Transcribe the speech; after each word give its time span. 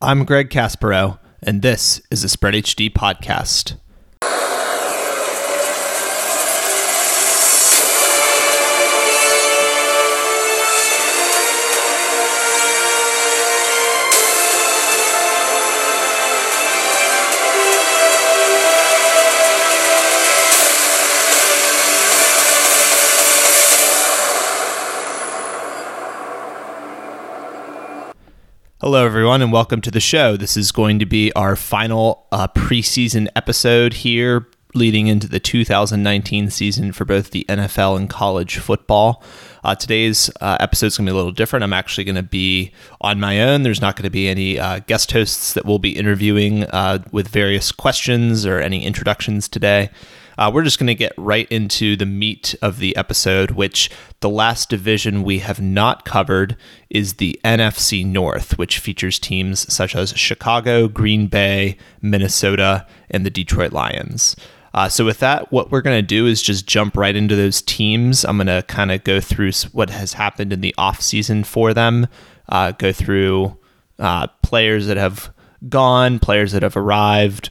I'm 0.00 0.24
Greg 0.24 0.48
Caspero, 0.48 1.18
and 1.42 1.60
this 1.60 2.00
is 2.08 2.22
the 2.22 2.28
Spread 2.28 2.54
HD 2.54 2.88
podcast. 2.88 3.80
Everyone, 29.18 29.42
and 29.42 29.50
welcome 29.50 29.80
to 29.80 29.90
the 29.90 29.98
show. 29.98 30.36
This 30.36 30.56
is 30.56 30.70
going 30.70 31.00
to 31.00 31.04
be 31.04 31.32
our 31.32 31.56
final 31.56 32.28
uh, 32.30 32.46
preseason 32.46 33.26
episode 33.34 33.92
here, 33.92 34.46
leading 34.76 35.08
into 35.08 35.26
the 35.26 35.40
2019 35.40 36.50
season 36.50 36.92
for 36.92 37.04
both 37.04 37.32
the 37.32 37.44
NFL 37.48 37.96
and 37.96 38.08
college 38.08 38.58
football. 38.58 39.24
Uh, 39.64 39.74
today's 39.74 40.30
uh, 40.40 40.56
episode 40.60 40.86
is 40.86 40.98
going 40.98 41.06
to 41.06 41.10
be 41.10 41.14
a 41.14 41.16
little 41.16 41.32
different. 41.32 41.64
I'm 41.64 41.72
actually 41.72 42.04
going 42.04 42.14
to 42.14 42.22
be 42.22 42.72
on 43.00 43.18
my 43.18 43.40
own. 43.40 43.64
There's 43.64 43.80
not 43.80 43.96
going 43.96 44.04
to 44.04 44.10
be 44.10 44.28
any 44.28 44.56
uh, 44.56 44.78
guest 44.86 45.10
hosts 45.10 45.52
that 45.54 45.66
we'll 45.66 45.80
be 45.80 45.96
interviewing 45.96 46.62
uh, 46.66 47.02
with 47.10 47.26
various 47.26 47.72
questions 47.72 48.46
or 48.46 48.60
any 48.60 48.86
introductions 48.86 49.48
today. 49.48 49.90
Uh, 50.38 50.48
we're 50.54 50.62
just 50.62 50.78
going 50.78 50.86
to 50.86 50.94
get 50.94 51.12
right 51.16 51.50
into 51.50 51.96
the 51.96 52.06
meat 52.06 52.54
of 52.62 52.78
the 52.78 52.96
episode, 52.96 53.50
which 53.50 53.90
the 54.20 54.28
last 54.28 54.70
division 54.70 55.24
we 55.24 55.40
have 55.40 55.60
not 55.60 56.04
covered 56.04 56.56
is 56.88 57.14
the 57.14 57.38
NFC 57.44 58.06
North, 58.06 58.56
which 58.56 58.78
features 58.78 59.18
teams 59.18 59.70
such 59.72 59.96
as 59.96 60.16
Chicago, 60.16 60.86
Green 60.86 61.26
Bay, 61.26 61.76
Minnesota, 62.00 62.86
and 63.10 63.26
the 63.26 63.30
Detroit 63.30 63.72
Lions. 63.72 64.36
Uh, 64.74 64.88
so, 64.88 65.04
with 65.04 65.18
that, 65.18 65.50
what 65.50 65.72
we're 65.72 65.80
going 65.80 65.98
to 65.98 66.06
do 66.06 66.26
is 66.26 66.40
just 66.40 66.66
jump 66.66 66.96
right 66.96 67.16
into 67.16 67.34
those 67.34 67.60
teams. 67.60 68.24
I'm 68.24 68.36
going 68.36 68.46
to 68.46 68.62
kind 68.68 68.92
of 68.92 69.02
go 69.02 69.20
through 69.20 69.50
what 69.72 69.90
has 69.90 70.12
happened 70.12 70.52
in 70.52 70.60
the 70.60 70.74
offseason 70.78 71.44
for 71.44 71.74
them, 71.74 72.06
uh, 72.48 72.72
go 72.72 72.92
through 72.92 73.58
uh, 73.98 74.28
players 74.42 74.86
that 74.86 74.98
have 74.98 75.34
gone, 75.68 76.20
players 76.20 76.52
that 76.52 76.62
have 76.62 76.76
arrived, 76.76 77.50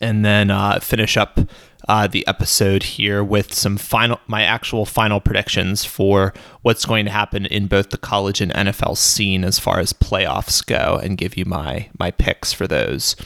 and 0.00 0.24
then 0.24 0.50
uh, 0.50 0.78
finish 0.80 1.16
up 1.16 1.40
uh, 1.88 2.06
the 2.06 2.26
episode 2.26 2.82
here 2.82 3.22
with 3.22 3.52
some 3.52 3.76
final, 3.76 4.20
my 4.26 4.42
actual 4.42 4.86
final 4.86 5.20
predictions 5.20 5.84
for 5.84 6.32
what's 6.62 6.84
going 6.84 7.04
to 7.04 7.10
happen 7.10 7.46
in 7.46 7.66
both 7.66 7.90
the 7.90 7.98
college 7.98 8.40
and 8.40 8.52
NFL 8.52 8.96
scene 8.96 9.44
as 9.44 9.58
far 9.58 9.78
as 9.78 9.92
playoffs 9.92 10.64
go, 10.64 11.00
and 11.02 11.18
give 11.18 11.36
you 11.36 11.44
my 11.44 11.88
my 11.98 12.10
picks 12.10 12.52
for 12.52 12.66
those. 12.66 13.16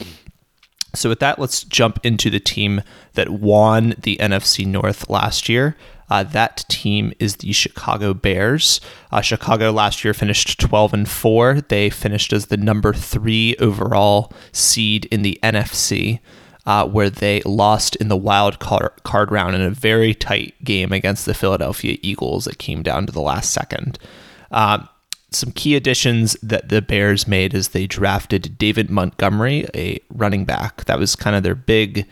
So 0.95 1.09
with 1.09 1.19
that, 1.19 1.37
let's 1.37 1.63
jump 1.63 1.99
into 2.03 2.29
the 2.29 2.39
team 2.39 2.81
that 3.13 3.29
won 3.29 3.93
the 4.01 4.17
NFC 4.17 4.65
North 4.65 5.09
last 5.09 5.47
year. 5.47 5.75
Uh, 6.09 6.23
that 6.23 6.65
team 6.69 7.13
is 7.19 7.37
the 7.37 7.51
Chicago 7.51 8.13
Bears. 8.13 8.79
Uh, 9.11 9.21
Chicago 9.21 9.71
last 9.71 10.03
year 10.03 10.13
finished 10.13 10.59
12 10.59 10.93
and 10.93 11.09
4. 11.09 11.61
They 11.61 11.89
finished 11.89 12.31
as 12.31 12.47
the 12.47 12.57
number 12.57 12.93
three 12.93 13.55
overall 13.57 14.31
seed 14.51 15.05
in 15.05 15.21
the 15.21 15.37
NFC 15.43 16.19
uh, 16.67 16.85
where 16.85 17.09
they 17.09 17.41
lost 17.45 17.95
in 17.95 18.09
the 18.09 18.17
wild 18.17 18.59
card, 18.59 18.91
card 19.03 19.31
round 19.31 19.55
in 19.55 19.61
a 19.61 19.69
very 19.71 20.13
tight 20.13 20.53
game 20.65 20.91
against 20.91 21.25
the 21.25 21.33
Philadelphia 21.33 21.97
Eagles. 22.01 22.45
It 22.45 22.57
came 22.59 22.83
down 22.83 23.05
to 23.05 23.13
the 23.13 23.21
last 23.21 23.51
second. 23.51 23.97
Uh, 24.51 24.85
some 25.31 25.53
key 25.53 25.77
additions 25.77 26.33
that 26.43 26.67
the 26.67 26.81
Bears 26.81 27.25
made 27.25 27.53
is 27.53 27.69
they 27.69 27.87
drafted 27.87 28.57
David 28.57 28.89
Montgomery, 28.89 29.65
a 29.73 29.99
running 30.09 30.43
back. 30.43 30.83
That 30.85 30.99
was 30.99 31.15
kind 31.15 31.37
of 31.37 31.43
their 31.43 31.55
big 31.55 32.05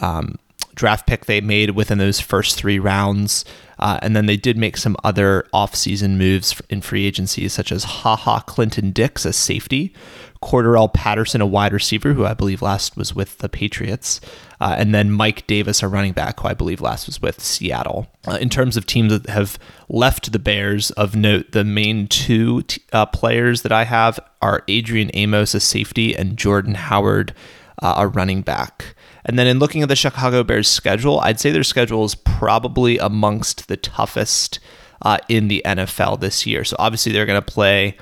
um, 0.00 0.38
draft 0.74 1.06
pick 1.06 1.26
they 1.26 1.42
made 1.42 1.72
within 1.72 1.98
those 1.98 2.20
first 2.20 2.56
three 2.56 2.78
rounds. 2.78 3.44
Uh, 3.78 3.98
and 4.00 4.16
then 4.16 4.24
they 4.24 4.36
did 4.36 4.56
make 4.56 4.78
some 4.78 4.96
other 5.04 5.46
offseason 5.52 6.16
moves 6.16 6.60
in 6.70 6.80
free 6.80 7.06
agency, 7.06 7.48
such 7.48 7.70
as 7.70 7.84
Ha 7.84 8.16
Ha 8.16 8.40
Clinton 8.40 8.92
Dix, 8.92 9.26
a 9.26 9.32
safety, 9.32 9.94
Cordarrelle 10.42 10.92
Patterson, 10.92 11.42
a 11.42 11.46
wide 11.46 11.72
receiver, 11.72 12.14
who 12.14 12.24
I 12.24 12.32
believe 12.32 12.62
last 12.62 12.96
was 12.96 13.14
with 13.14 13.38
the 13.38 13.48
Patriots, 13.48 14.20
uh, 14.58 14.74
and 14.78 14.94
then 14.94 15.10
Mike 15.10 15.46
Davis, 15.46 15.82
a 15.82 15.88
running 15.88 16.12
back, 16.12 16.40
who 16.40 16.48
I 16.48 16.54
believe 16.54 16.80
last 16.80 17.06
was 17.06 17.20
with 17.20 17.42
Seattle. 17.42 18.06
Uh, 18.26 18.38
in 18.40 18.48
terms 18.48 18.76
of 18.76 18.86
teams 18.86 19.12
that 19.12 19.28
have 19.28 19.58
left 19.90 20.32
the 20.32 20.38
Bears, 20.38 20.90
of 20.92 21.14
note, 21.14 21.52
the 21.52 21.64
main 21.64 22.06
two 22.06 22.62
t- 22.62 22.82
uh, 22.92 23.04
players 23.04 23.62
that 23.62 23.72
I 23.72 23.84
have 23.84 24.18
are 24.40 24.64
Adrian 24.66 25.10
Amos, 25.12 25.54
a 25.54 25.60
safety, 25.60 26.16
and 26.16 26.38
Jordan 26.38 26.74
Howard, 26.74 27.34
uh, 27.82 27.94
a 27.98 28.08
running 28.08 28.40
back. 28.40 28.94
And 29.26 29.38
then 29.38 29.46
in 29.46 29.58
looking 29.58 29.82
at 29.82 29.88
the 29.88 29.96
Chicago 29.96 30.42
Bears 30.42 30.68
schedule, 30.68 31.20
I'd 31.20 31.38
say 31.38 31.50
their 31.50 31.62
schedule 31.62 32.04
is 32.04 32.14
probably 32.14 32.96
amongst 32.96 33.68
the 33.68 33.76
toughest 33.76 34.58
uh, 35.02 35.18
in 35.28 35.48
the 35.48 35.62
NFL 35.66 36.20
this 36.20 36.46
year. 36.46 36.64
So 36.64 36.76
obviously 36.78 37.12
they're 37.12 37.26
going 37.26 37.40
to 37.40 37.52
play 37.52 37.96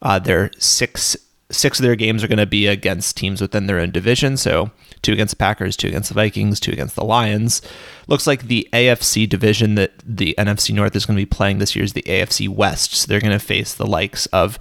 uh, 0.00 0.18
their 0.18 0.50
six 0.58 1.16
six 1.52 1.78
of 1.78 1.84
their 1.84 1.94
games 1.94 2.24
are 2.24 2.28
going 2.28 2.38
to 2.38 2.46
be 2.46 2.66
against 2.66 3.16
teams 3.16 3.40
within 3.40 3.66
their 3.66 3.78
own 3.78 3.90
division. 3.90 4.36
So 4.36 4.70
two 5.02 5.12
against 5.12 5.32
the 5.32 5.36
Packers, 5.36 5.76
two 5.76 5.88
against 5.88 6.08
the 6.08 6.14
Vikings, 6.14 6.58
two 6.58 6.72
against 6.72 6.96
the 6.96 7.04
Lions. 7.04 7.62
Looks 8.08 8.26
like 8.26 8.44
the 8.44 8.68
AFC 8.72 9.28
division 9.28 9.74
that 9.76 9.92
the 10.04 10.34
NFC 10.38 10.74
North 10.74 10.96
is 10.96 11.06
going 11.06 11.16
to 11.16 11.20
be 11.20 11.26
playing 11.26 11.58
this 11.58 11.76
year 11.76 11.84
is 11.84 11.92
the 11.92 12.02
AFC 12.02 12.48
West. 12.48 12.94
So 12.94 13.06
they're 13.06 13.20
going 13.20 13.32
to 13.32 13.44
face 13.44 13.74
the 13.74 13.86
likes 13.86 14.26
of 14.26 14.58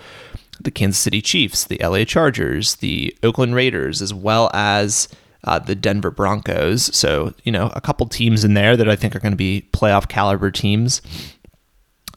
the 0.59 0.71
Kansas 0.71 1.01
City 1.01 1.21
Chiefs, 1.21 1.63
the 1.63 1.79
LA 1.81 2.03
Chargers, 2.03 2.75
the 2.75 3.15
Oakland 3.23 3.55
Raiders, 3.55 4.01
as 4.01 4.13
well 4.13 4.51
as 4.53 5.07
uh, 5.43 5.59
the 5.59 5.75
Denver 5.75 6.11
Broncos. 6.11 6.95
So, 6.95 7.33
you 7.43 7.51
know, 7.51 7.71
a 7.75 7.81
couple 7.81 8.05
teams 8.07 8.43
in 8.43 8.53
there 8.53 8.77
that 8.77 8.89
I 8.89 8.95
think 8.95 9.15
are 9.15 9.19
going 9.19 9.31
to 9.31 9.37
be 9.37 9.67
playoff 9.73 10.07
caliber 10.07 10.51
teams. 10.51 11.01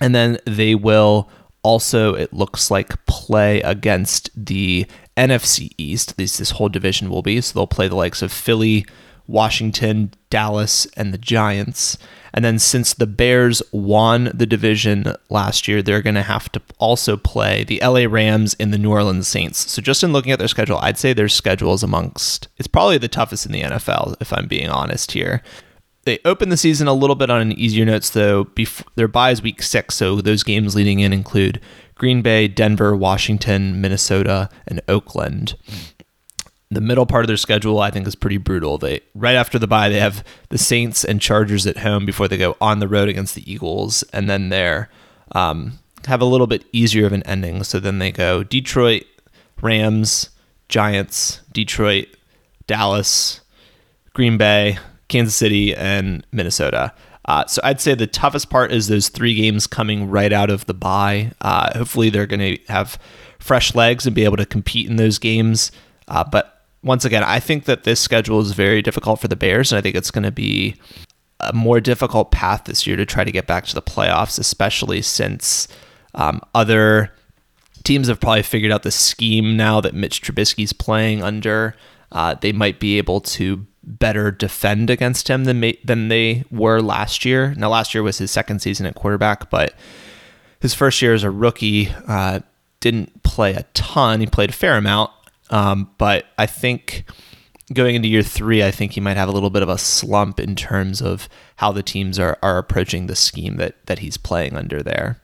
And 0.01 0.15
then 0.15 0.39
they 0.47 0.75
will 0.75 1.31
also, 1.65 2.15
it 2.15 2.33
looks 2.33 2.71
like, 2.71 3.05
play 3.07 3.61
against 3.63 4.31
the 4.37 4.87
NFC 5.17 5.73
East. 5.77 6.17
Least 6.19 6.39
this 6.39 6.53
whole 6.53 6.69
division 6.69 7.11
will 7.11 7.23
be. 7.23 7.41
So 7.41 7.59
they'll 7.59 7.67
play 7.67 7.89
the 7.89 7.97
likes 7.97 8.23
of 8.23 8.31
Philly, 8.31 8.87
Washington, 9.27 10.13
Dallas, 10.31 10.87
and 10.97 11.13
the 11.13 11.19
Giants. 11.19 11.99
And 12.35 12.45
then 12.45 12.59
since 12.59 12.93
the 12.93 13.07
Bears 13.07 13.63
won 13.73 14.31
the 14.35 14.47
division 14.47 15.15
last 15.31 15.67
year, 15.67 15.83
they're 15.83 16.03
going 16.03 16.17
to 16.17 16.23
have 16.23 16.51
to 16.53 16.63
also 16.79 17.17
play 17.17 17.65
the 17.65 17.81
LA 17.83 18.07
Rams 18.09 18.55
and 18.61 18.73
the 18.73 18.79
New 18.79 18.91
Orleans 18.91 19.29
Saints. 19.29 19.71
So 19.71 19.81
just 19.81 20.03
in 20.03 20.13
looking 20.13 20.33
at 20.33 20.39
their 20.39 20.49
schedule, 20.49 20.79
I'd 20.79 20.99
say 20.99 21.13
their 21.13 21.29
schedule 21.29 21.75
is 21.75 21.83
amongst 21.83 22.49
it's 22.59 22.69
probably 22.69 22.99
the 22.99 23.09
toughest 23.09 23.47
in 23.47 23.53
the 23.53 23.63
NFL 23.63 24.17
if 24.21 24.33
I'm 24.33 24.49
being 24.49 24.69
honest 24.69 25.13
here. 25.13 25.43
They 26.05 26.19
open 26.25 26.51
the 26.51 26.57
season 26.57 26.87
a 26.87 26.93
little 26.93 27.17
bit 27.17 27.31
on 27.31 27.41
an 27.41 27.53
easier 27.53 27.85
notes 27.85 28.11
though. 28.11 28.45
Before, 28.45 28.87
their 28.95 29.09
bye 29.09 29.31
is 29.31 29.43
week 29.43 29.63
six, 29.63 29.95
so 29.95 30.21
those 30.21 30.43
games 30.43 30.75
leading 30.75 31.01
in 31.01 31.13
include 31.13 31.61
Green 31.95 32.23
Bay, 32.23 32.49
Denver, 32.49 32.95
Washington, 32.97 33.81
Minnesota, 33.81 34.49
and 34.67 34.81
Oakland. 34.89 35.55
The 36.71 36.81
middle 36.81 37.07
part 37.07 37.25
of 37.25 37.29
their 37.29 37.37
schedule, 37.37 37.81
I 37.81 37.91
think, 37.91 38.07
is 38.07 38.17
pretty 38.17 38.37
brutal. 38.37 38.79
They 38.79 39.01
right 39.15 39.37
after 39.37 39.59
the 39.59 39.67
bye, 39.67 39.89
they 39.89 40.01
have 40.01 40.25
the 40.49 40.59
Saints 40.59 41.05
and 41.05 41.21
Chargers 41.21 41.67
at 41.67 41.79
home 41.79 42.05
before 42.05 42.29
they 42.29 42.37
go 42.37 42.57
on 42.61 42.81
the 42.81 42.89
road 42.89 43.09
against 43.09 43.35
the 43.35 43.51
Eagles, 43.51 44.03
and 44.13 44.29
then 44.29 44.49
they're 44.49 44.91
um, 45.33 45.79
have 46.07 46.21
a 46.21 46.27
little 46.27 46.47
bit 46.47 46.65
easier 46.73 47.07
of 47.07 47.13
an 47.13 47.23
ending. 47.23 47.65
So 47.65 47.81
then 47.81 47.99
they 47.99 48.13
go 48.13 48.43
Detroit, 48.43 49.05
Rams, 49.63 50.31
Giants, 50.69 51.41
Detroit, 51.53 52.09
Dallas, 52.67 53.41
Green 54.13 54.37
Bay, 54.37 54.79
Kansas 55.09 55.35
City, 55.35 55.75
and 55.75 56.27
Minnesota. 56.33 56.93
Uh, 57.27 57.47
so 57.47 57.61
I'd 57.65 57.81
say 57.81 57.95
the 57.95 58.07
toughest 58.07 58.51
part 58.51 58.71
is 58.71 58.89
those 58.89 59.09
three 59.09 59.35
games 59.35 59.67
coming 59.67 60.11
right 60.11 60.33
out 60.33 60.51
of 60.51 60.67
the 60.67 60.75
bye. 60.75 61.33
Uh, 61.41 61.77
hopefully, 61.77 62.11
they're 62.11 62.27
going 62.27 62.57
to 62.57 62.59
have 62.69 62.99
fresh 63.39 63.75
legs 63.75 64.07
and 64.07 64.15
be 64.15 64.25
able 64.25 64.37
to 64.37 64.47
compete 64.47 64.89
in 64.89 64.97
those 64.97 65.19
games. 65.19 65.73
Uh, 66.09 66.25
but 66.25 66.63
once 66.83 67.05
again, 67.05 67.25
I 67.25 67.41
think 67.41 67.65
that 67.65 67.85
this 67.85 68.01
schedule 68.01 68.41
is 68.41 68.53
very 68.53 68.83
difficult 68.83 69.21
for 69.21 69.29
the 69.29 69.37
Bears, 69.37 69.73
and 69.73 69.79
I 69.79 69.83
think 69.83 69.97
it's 69.97 70.11
going 70.11 70.25
to 70.25 70.33
be 70.33 70.77
a 71.41 71.53
more 71.53 71.81
difficult 71.81 72.31
path 72.31 72.65
this 72.65 72.87
year 72.87 72.97
to 72.97 73.07
try 73.07 73.25
to 73.25 73.33
get 73.33 73.47
back 73.47 73.65
to 73.67 73.75
the 73.75 73.83
playoffs, 73.83 74.39
especially 74.39 75.01
since 75.03 75.67
um, 76.15 76.41
other 76.55 77.13
teams 77.85 78.09
have 78.09 78.21
probably 78.21 78.43
figured 78.43 78.73
out 78.73 78.83
the 78.83 78.91
scheme 78.91 79.57
now 79.57 79.81
that 79.81 79.95
Mitch 79.95 80.23
Trubisky's 80.23 80.73
playing 80.73 81.23
under. 81.23 81.75
Uh, 82.13 82.35
they 82.35 82.53
might 82.53 82.79
be 82.81 82.99
able 82.99 83.21
to 83.21 83.67
better 83.87 84.31
defend 84.31 84.91
against 84.91 85.29
him 85.29 85.45
than 85.45 85.73
than 85.85 86.09
they 86.09 86.45
were 86.51 86.81
last 86.81 87.25
year. 87.25 87.55
Now, 87.57 87.71
last 87.71 87.95
year 87.95 88.03
was 88.03 88.19
his 88.19 88.31
second 88.31 88.61
season 88.61 88.87
at 88.87 88.95
quarterback, 88.95 89.51
but 89.51 89.75
his 90.61 90.75
first 90.75 91.01
year 91.03 91.15
as 91.15 91.23
a 91.23 91.31
rookie 91.31 91.91
uh, 92.07 92.41
didn't 92.81 93.23
play 93.23 93.55
a 93.55 93.65
ton. 93.75 94.21
He 94.21 94.27
played 94.27 94.51
a 94.51 94.55
fair 94.55 94.77
amount, 94.77 95.11
um, 95.51 95.91
but 95.99 96.27
I 96.39 96.47
think 96.47 97.05
going 97.73 97.95
into 97.95 98.09
year 98.09 98.23
three, 98.23 98.63
I 98.63 98.71
think 98.71 98.93
he 98.93 99.01
might 99.01 99.17
have 99.17 99.29
a 99.29 99.33
little 99.33 99.51
bit 99.51 99.63
of 99.63 99.69
a 99.69 99.79
slump 99.79 100.39
in 100.39 100.55
terms 100.55 101.01
of 101.01 101.29
how 101.57 101.73
the 101.73 101.83
teams 101.83 102.19
are, 102.19 102.39
are 102.43 102.59
approaching 102.59 103.07
the 103.07 103.17
scheme 103.17 103.57
that 103.57 103.85
that 103.87 104.01
he's 104.01 104.17
playing 104.17 104.57
under 104.57 104.83
there. 104.83 105.21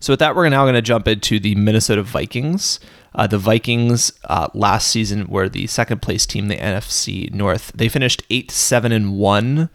So 0.00 0.12
with 0.12 0.20
that, 0.20 0.36
we're 0.36 0.48
now 0.48 0.64
going 0.64 0.74
to 0.74 0.82
jump 0.82 1.08
into 1.08 1.40
the 1.40 1.54
Minnesota 1.54 2.02
Vikings. 2.02 2.78
Uh, 3.14 3.26
the 3.26 3.38
Vikings 3.38 4.12
uh, 4.24 4.48
last 4.54 4.88
season 4.88 5.26
were 5.26 5.48
the 5.48 5.66
second 5.66 6.02
place 6.02 6.24
team 6.26 6.48
the 6.48 6.56
NFC 6.56 7.32
North. 7.32 7.72
They 7.74 7.88
finished 7.88 8.22
eight, 8.30 8.50
seven, 8.50 8.92
and 8.92 9.18
one. 9.18 9.70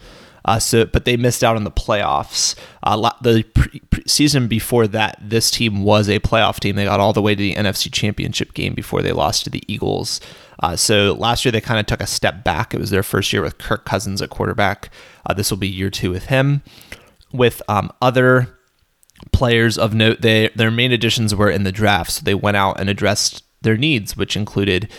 Uh, 0.45 0.59
so, 0.59 0.85
but 0.85 1.05
they 1.05 1.15
missed 1.15 1.43
out 1.43 1.55
on 1.55 1.63
the 1.63 1.71
playoffs. 1.71 2.55
Uh, 2.83 3.11
the 3.21 3.43
pre- 3.43 3.79
pre- 3.91 4.03
season 4.05 4.47
before 4.47 4.87
that, 4.87 5.17
this 5.21 5.49
team 5.49 5.83
was 5.83 6.09
a 6.09 6.19
playoff 6.19 6.59
team. 6.59 6.75
They 6.75 6.85
got 6.85 6.99
all 6.99 7.13
the 7.13 7.21
way 7.21 7.33
to 7.33 7.41
the 7.41 7.55
NFC 7.55 7.91
Championship 7.91 8.53
game 8.53 8.73
before 8.73 9.01
they 9.01 9.13
lost 9.13 9.45
to 9.45 9.49
the 9.49 9.63
Eagles. 9.67 10.19
Uh, 10.59 10.75
so 10.75 11.13
last 11.13 11.45
year 11.45 11.51
they 11.51 11.61
kind 11.61 11.79
of 11.79 11.85
took 11.85 12.01
a 12.01 12.07
step 12.07 12.43
back. 12.43 12.73
It 12.73 12.79
was 12.79 12.89
their 12.89 13.03
first 13.03 13.31
year 13.31 13.41
with 13.41 13.57
Kirk 13.57 13.85
Cousins 13.85 14.21
at 14.21 14.29
quarterback. 14.29 14.89
Uh, 15.25 15.33
this 15.33 15.49
will 15.49 15.57
be 15.57 15.67
year 15.67 15.89
two 15.89 16.11
with 16.11 16.25
him. 16.25 16.61
With 17.31 17.61
um, 17.67 17.91
other 18.01 18.59
players 19.31 19.77
of 19.77 19.93
note, 19.93 20.21
they 20.21 20.49
their 20.55 20.71
main 20.71 20.91
additions 20.91 21.33
were 21.33 21.49
in 21.49 21.63
the 21.63 21.71
draft. 21.71 22.11
So 22.11 22.21
they 22.23 22.35
went 22.35 22.57
out 22.57 22.79
and 22.79 22.89
addressed 22.89 23.43
their 23.61 23.77
needs, 23.77 24.15
which 24.15 24.35
included 24.35 24.91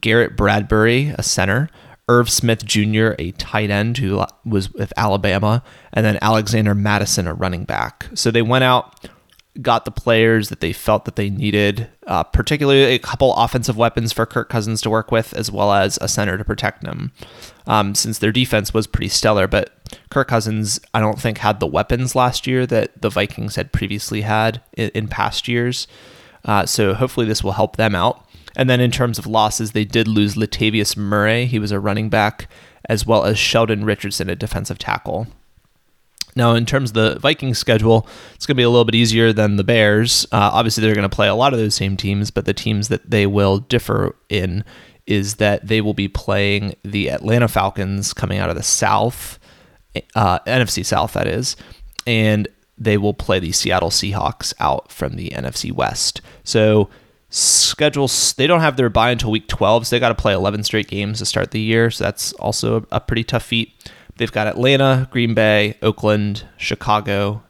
Garrett 0.00 0.36
Bradbury, 0.36 1.14
a 1.18 1.22
center, 1.22 1.68
Irv 2.08 2.30
Smith 2.30 2.64
Jr., 2.64 3.12
a 3.18 3.32
tight 3.32 3.70
end 3.70 3.98
who 3.98 4.24
was 4.44 4.72
with 4.72 4.92
Alabama, 4.96 5.62
and 5.92 6.04
then 6.04 6.18
Alexander 6.22 6.74
Mattison, 6.74 7.26
a 7.26 7.34
running 7.34 7.64
back. 7.64 8.06
So 8.14 8.30
they 8.30 8.42
went 8.42 8.64
out, 8.64 9.08
got 9.62 9.84
the 9.84 9.90
players 9.90 10.48
that 10.48 10.60
they 10.60 10.72
felt 10.72 11.06
that 11.06 11.16
they 11.16 11.30
needed, 11.30 11.88
uh, 12.06 12.24
particularly 12.24 12.82
a 12.82 12.98
couple 12.98 13.34
offensive 13.34 13.76
weapons 13.76 14.12
for 14.12 14.26
Kirk 14.26 14.48
Cousins 14.48 14.80
to 14.82 14.90
work 14.90 15.10
with, 15.10 15.32
as 15.34 15.50
well 15.50 15.72
as 15.72 15.98
a 16.00 16.08
center 16.08 16.36
to 16.36 16.44
protect 16.44 16.84
him. 16.84 17.12
Um, 17.66 17.94
since 17.94 18.18
their 18.18 18.32
defense 18.32 18.74
was 18.74 18.86
pretty 18.86 19.08
stellar, 19.08 19.48
but 19.48 19.72
Kirk 20.10 20.28
Cousins, 20.28 20.80
I 20.92 21.00
don't 21.00 21.20
think 21.20 21.38
had 21.38 21.60
the 21.60 21.66
weapons 21.66 22.14
last 22.14 22.46
year 22.46 22.66
that 22.66 23.00
the 23.00 23.10
Vikings 23.10 23.56
had 23.56 23.72
previously 23.72 24.22
had 24.22 24.62
in, 24.76 24.90
in 24.94 25.08
past 25.08 25.48
years. 25.48 25.86
Uh, 26.44 26.66
so 26.66 26.94
hopefully 26.94 27.26
this 27.26 27.42
will 27.42 27.52
help 27.52 27.76
them 27.76 27.94
out. 27.94 28.26
And 28.56 28.70
then 28.70 28.80
in 28.80 28.90
terms 28.90 29.18
of 29.18 29.26
losses, 29.26 29.72
they 29.72 29.84
did 29.84 30.06
lose 30.06 30.34
Latavius 30.34 30.96
Murray. 30.96 31.46
He 31.46 31.58
was 31.58 31.72
a 31.72 31.80
running 31.80 32.08
back, 32.08 32.48
as 32.88 33.06
well 33.06 33.24
as 33.24 33.38
Sheldon 33.38 33.84
Richardson, 33.84 34.30
a 34.30 34.36
defensive 34.36 34.78
tackle. 34.78 35.26
Now, 36.36 36.54
in 36.54 36.66
terms 36.66 36.90
of 36.90 36.94
the 36.94 37.18
Vikings 37.20 37.58
schedule, 37.58 38.08
it's 38.34 38.46
going 38.46 38.56
to 38.56 38.60
be 38.60 38.64
a 38.64 38.70
little 38.70 38.84
bit 38.84 38.94
easier 38.94 39.32
than 39.32 39.56
the 39.56 39.64
Bears. 39.64 40.26
Uh, 40.32 40.50
obviously, 40.52 40.82
they're 40.82 40.94
going 40.94 41.08
to 41.08 41.14
play 41.14 41.28
a 41.28 41.34
lot 41.34 41.52
of 41.52 41.58
those 41.58 41.74
same 41.74 41.96
teams, 41.96 42.30
but 42.30 42.44
the 42.44 42.54
teams 42.54 42.88
that 42.88 43.08
they 43.08 43.26
will 43.26 43.58
differ 43.58 44.16
in 44.28 44.64
is 45.06 45.36
that 45.36 45.66
they 45.68 45.80
will 45.80 45.94
be 45.94 46.08
playing 46.08 46.74
the 46.82 47.08
Atlanta 47.10 47.46
Falcons 47.46 48.12
coming 48.12 48.38
out 48.38 48.50
of 48.50 48.56
the 48.56 48.62
South, 48.62 49.38
uh, 50.14 50.38
NFC 50.40 50.84
South, 50.84 51.12
that 51.14 51.26
is, 51.26 51.56
and 52.06 52.48
they 52.76 52.96
will 52.96 53.14
play 53.14 53.38
the 53.38 53.52
Seattle 53.52 53.90
Seahawks 53.90 54.52
out 54.58 54.90
from 54.90 55.14
the 55.14 55.30
NFC 55.30 55.72
West. 55.72 56.20
So 56.42 56.88
schedules 57.30 58.32
they 58.34 58.46
don't 58.46 58.60
have 58.60 58.76
their 58.76 58.88
bye 58.88 59.10
until 59.10 59.28
week 59.28 59.48
12 59.48 59.88
so 59.88 59.96
they 59.96 59.98
got 59.98 60.10
to 60.10 60.14
play 60.14 60.32
11 60.32 60.62
straight 60.62 60.86
games 60.86 61.18
to 61.18 61.26
start 61.26 61.50
the 61.50 61.58
year 61.58 61.90
so 61.90 62.04
that's 62.04 62.32
also 62.34 62.86
a, 62.92 63.00
pretty 63.00 63.24
tough 63.24 63.42
feat. 63.42 63.72
They've 64.16 64.30
got 64.30 64.46
atlanta 64.46 65.08
green 65.10 65.34
bay 65.34 65.76
oakland 65.82 66.44
chicago 66.56 67.42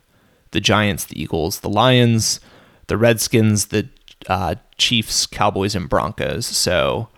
the 0.52 0.61
giants 0.61 1.05
the 1.05 1.20
eagles 1.20 1.61
the 1.61 1.69
lions 1.69 2.41
the 2.87 2.96
redskins 2.96 3.67
the 3.67 3.87
uh, 4.29 4.55
chiefs 4.79 5.26
cowboys 5.26 5.75
and 5.75 5.88
broncos. 5.88 6.46
So 6.46 7.08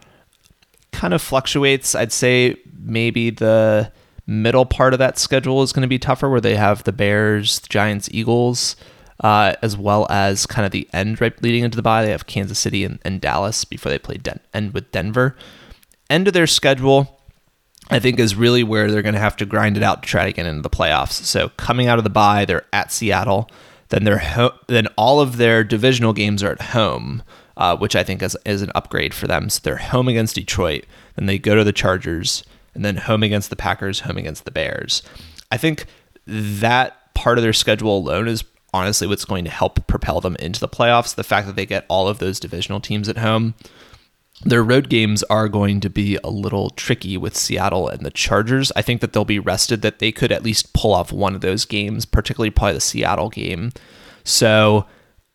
kind 0.93 1.15
of 1.15 1.23
fluctuates. 1.23 1.95
I'd 1.95 2.13
say 2.13 2.57
maybe 2.79 3.31
the 3.31 3.93
middle 4.27 4.67
part 4.67 4.93
of 4.93 4.99
that 4.99 5.19
schedule 5.19 5.63
is 5.63 5.73
going 5.73 5.83
to 5.83 5.89
be 5.89 5.99
tougher 5.99 6.29
where 6.29 6.41
they 6.41 6.57
have 6.57 6.83
the 6.85 6.93
bears 6.93 7.61
the 7.61 7.69
giants 7.69 8.09
eagles 8.11 8.77
uh, 9.21 9.55
as 9.63 9.77
well 9.77 10.07
as 10.11 10.47
kind 10.47 10.67
of 10.67 10.73
the 10.73 10.89
end 10.93 11.21
right 11.21 11.41
leading 11.43 11.65
into 11.65 11.77
the 11.77 11.83
bye. 11.83 12.05
They 12.05 12.11
have 12.11 12.27
Kansas 12.27 12.59
City 12.59 12.85
and, 12.85 12.99
and 13.05 13.21
Dallas 13.21 13.65
before 13.65 13.91
they 13.91 13.99
play 13.99 14.17
Den- 14.17 14.41
end 14.53 14.75
with 14.75 14.91
Denver. 14.93 15.37
End 16.11 16.29
of 16.29 16.35
their 16.35 16.47
schedule, 16.47 17.21
I 17.91 17.99
think, 17.99 18.19
is 18.19 18.37
really 18.37 18.63
where 18.63 18.91
they're 18.91 19.03
going 19.03 19.15
to 19.15 19.21
have 19.21 19.37
to 19.37 19.47
grind 19.47 19.77
it 19.77 19.83
out 19.83 20.03
to 20.03 20.09
try 20.09 20.27
to 20.27 20.33
get 20.33 20.47
into 20.47 20.63
the 20.63 20.71
playoffs. 20.71 21.13
So 21.13 21.49
coming 21.51 21.89
out 21.89 21.99
of 21.99 22.05
the 22.05 22.11
bye, 22.11 22.45
they're 22.45 22.67
at 22.73 22.93
Seattle. 22.93 23.49
Then 23.89 24.05
they're 24.05 24.19
ho- 24.19 24.59
then 24.67 24.89
all 24.99 25.21
of 25.21 25.37
their 25.37 25.65
divisional 25.65 26.13
games 26.13 26.43
are 26.43 26.53
at 26.53 26.61
home, 26.61 27.23
uh, 27.57 27.77
which 27.77 27.97
I 27.97 28.03
think 28.03 28.23
is, 28.23 28.37
is 28.45 28.63
an 28.63 28.73
upgrade 28.75 29.15
for 29.15 29.27
them. 29.27 29.49
So 29.49 29.61
they're 29.63 29.77
home 29.77 30.09
against 30.09 30.35
Detroit, 30.35 30.85
then 31.15 31.27
they 31.27 31.39
go 31.39 31.55
to 31.55 31.65
the 31.65 31.73
Chargers, 31.73 32.45
and 32.77 32.85
then 32.85 32.97
home 32.97 33.23
against 33.23 33.51
the 33.51 33.57
Packers, 33.57 34.01
home 34.01 34.17
against 34.17 34.45
the 34.45 34.51
Bears. 34.51 35.03
I 35.51 35.57
think 35.57 35.87
that 36.27 37.15
part 37.15 37.39
of 37.39 37.43
their 37.43 37.53
schedule 37.53 37.97
alone 37.97 38.29
is 38.29 38.45
honestly 38.73 39.07
what's 39.07 39.25
going 39.25 39.45
to 39.45 39.51
help 39.51 39.87
propel 39.87 40.21
them 40.21 40.37
into 40.37 40.61
the 40.61 40.69
playoffs. 40.69 41.15
The 41.15 41.25
fact 41.25 41.47
that 41.47 41.57
they 41.57 41.67
get 41.67 41.87
all 41.89 42.09
of 42.09 42.19
those 42.19 42.39
divisional 42.39 42.81
teams 42.81 43.09
at 43.09 43.19
home. 43.19 43.55
Their 44.45 44.63
road 44.63 44.91
games 44.91 45.23
are 45.25 45.49
going 45.49 45.81
to 45.81 45.89
be 45.89 46.19
a 46.23 46.29
little 46.29 46.69
tricky 46.71 47.17
with 47.17 47.35
Seattle 47.35 47.89
and 47.89 48.05
the 48.05 48.11
Chargers. 48.11 48.71
I 48.77 48.83
think 48.83 49.01
that 49.01 49.15
they'll 49.15 49.25
be 49.25 49.39
rested 49.39 49.81
that 49.81 49.99
they 49.99 50.13
could 50.13 50.31
at 50.31 50.43
least 50.43 50.75
pull 50.75 50.93
off 50.93 51.11
one 51.11 51.35
of 51.35 51.41
those 51.41 51.65
games, 51.65 52.05
particularly 52.05 52.51
probably 52.51 52.75
the 52.75 52.81
Seattle 52.81 53.31
game. 53.31 53.73
So 54.25 54.85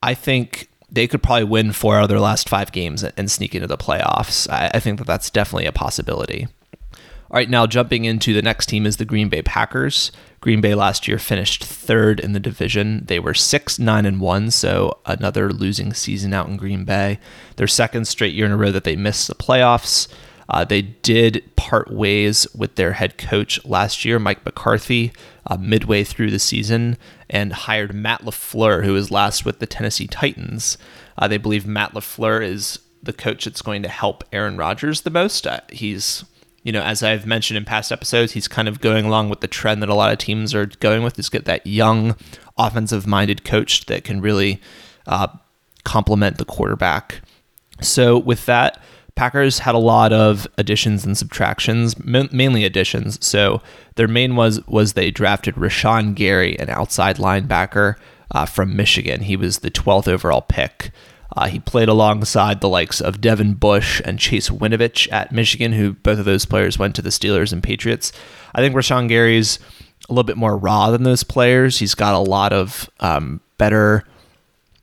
I 0.03 0.13
think 0.13 0.69
they 0.91 1.07
could 1.07 1.23
probably 1.23 1.45
win 1.45 1.71
four 1.71 1.99
of 1.99 2.09
their 2.09 2.19
last 2.19 2.49
five 2.49 2.71
games 2.71 3.03
and 3.03 3.31
sneak 3.31 3.55
into 3.55 3.67
the 3.67 3.77
playoffs. 3.77 4.47
I, 4.51 4.79
think 4.79 4.99
that 4.99 5.07
that's 5.07 5.29
definitely 5.29 5.65
a 5.65 5.71
possibility. 5.71 6.47
All 7.31 7.37
right, 7.37 7.49
now 7.49 7.65
jumping 7.65 8.03
into 8.03 8.33
the 8.33 8.41
next 8.41 8.65
team 8.65 8.85
is 8.85 8.97
the 8.97 9.05
Green 9.05 9.29
Bay 9.29 9.41
Packers. 9.41 10.11
Green 10.41 10.59
Bay 10.59 10.75
last 10.75 11.07
year 11.07 11.17
finished 11.17 11.63
third 11.63 12.19
in 12.19 12.33
the 12.33 12.41
division. 12.41 13.05
They 13.05 13.19
were 13.19 13.33
6 13.33 13.79
9 13.79 14.05
and 14.05 14.19
1, 14.19 14.51
so 14.51 14.99
another 15.05 15.53
losing 15.53 15.93
season 15.93 16.33
out 16.33 16.49
in 16.49 16.57
Green 16.57 16.83
Bay. 16.83 17.19
Their 17.55 17.67
second 17.67 18.03
straight 18.09 18.33
year 18.33 18.47
in 18.47 18.51
a 18.51 18.57
row 18.57 18.73
that 18.73 18.83
they 18.83 18.97
missed 18.97 19.29
the 19.29 19.35
playoffs. 19.35 20.09
Uh, 20.49 20.65
they 20.65 20.81
did 20.81 21.49
part 21.55 21.89
ways 21.89 22.47
with 22.53 22.75
their 22.75 22.91
head 22.91 23.17
coach 23.17 23.63
last 23.63 24.03
year, 24.03 24.19
Mike 24.19 24.43
McCarthy, 24.43 25.13
uh, 25.47 25.55
midway 25.55 26.03
through 26.03 26.31
the 26.31 26.37
season, 26.37 26.97
and 27.29 27.53
hired 27.53 27.95
Matt 27.95 28.23
LaFleur, 28.23 28.83
who 28.83 28.91
was 28.91 29.09
last 29.09 29.45
with 29.45 29.59
the 29.59 29.65
Tennessee 29.65 30.07
Titans. 30.07 30.77
Uh, 31.17 31.29
they 31.29 31.37
believe 31.37 31.65
Matt 31.65 31.93
LaFleur 31.93 32.43
is 32.43 32.79
the 33.01 33.13
coach 33.13 33.45
that's 33.45 33.61
going 33.61 33.83
to 33.83 33.89
help 33.89 34.25
Aaron 34.33 34.57
Rodgers 34.57 35.01
the 35.01 35.09
most. 35.09 35.47
Uh, 35.47 35.61
he's 35.71 36.25
you 36.63 36.71
know, 36.71 36.81
as 36.81 37.01
I've 37.01 37.25
mentioned 37.25 37.57
in 37.57 37.65
past 37.65 37.91
episodes, 37.91 38.33
he's 38.33 38.47
kind 38.47 38.67
of 38.67 38.81
going 38.81 39.05
along 39.05 39.29
with 39.29 39.41
the 39.41 39.47
trend 39.47 39.81
that 39.81 39.89
a 39.89 39.95
lot 39.95 40.11
of 40.11 40.19
teams 40.19 40.53
are 40.53 40.67
going 40.67 41.03
with 41.03 41.17
is 41.17 41.29
get 41.29 41.45
that 41.45 41.65
young, 41.65 42.15
offensive 42.57 43.07
minded 43.07 43.43
coach 43.43 43.87
that 43.87 44.03
can 44.03 44.21
really 44.21 44.61
uh, 45.07 45.27
complement 45.83 46.37
the 46.37 46.45
quarterback. 46.45 47.21
So, 47.81 48.17
with 48.17 48.45
that, 48.45 48.81
Packers 49.15 49.59
had 49.59 49.75
a 49.75 49.79
lot 49.79 50.13
of 50.13 50.47
additions 50.57 51.03
and 51.03 51.17
subtractions, 51.17 51.95
mainly 52.03 52.63
additions. 52.63 53.25
So, 53.25 53.61
their 53.95 54.07
main 54.07 54.35
was 54.35 54.65
was 54.67 54.93
they 54.93 55.09
drafted 55.09 55.55
Rashan 55.55 56.13
Gary, 56.13 56.57
an 56.59 56.69
outside 56.69 57.17
linebacker 57.17 57.95
uh, 58.29 58.45
from 58.45 58.75
Michigan. 58.75 59.21
He 59.21 59.35
was 59.35 59.59
the 59.59 59.71
12th 59.71 60.07
overall 60.07 60.41
pick. 60.41 60.91
Uh, 61.35 61.47
he 61.47 61.59
played 61.59 61.87
alongside 61.87 62.59
the 62.59 62.69
likes 62.69 62.99
of 62.99 63.21
Devin 63.21 63.53
Bush 63.53 64.01
and 64.03 64.19
Chase 64.19 64.49
Winovich 64.49 65.11
at 65.11 65.31
Michigan, 65.31 65.73
who 65.73 65.93
both 65.93 66.19
of 66.19 66.25
those 66.25 66.45
players 66.45 66.77
went 66.77 66.95
to 66.95 67.01
the 67.01 67.09
Steelers 67.09 67.53
and 67.53 67.63
Patriots. 67.63 68.11
I 68.53 68.61
think 68.61 68.75
Rashan 68.75 69.07
Gary's 69.07 69.59
a 70.09 70.13
little 70.13 70.23
bit 70.23 70.37
more 70.37 70.57
raw 70.57 70.91
than 70.91 71.03
those 71.03 71.23
players. 71.23 71.79
He's 71.79 71.95
got 71.95 72.15
a 72.15 72.19
lot 72.19 72.51
of 72.51 72.89
um, 72.99 73.39
better. 73.57 74.03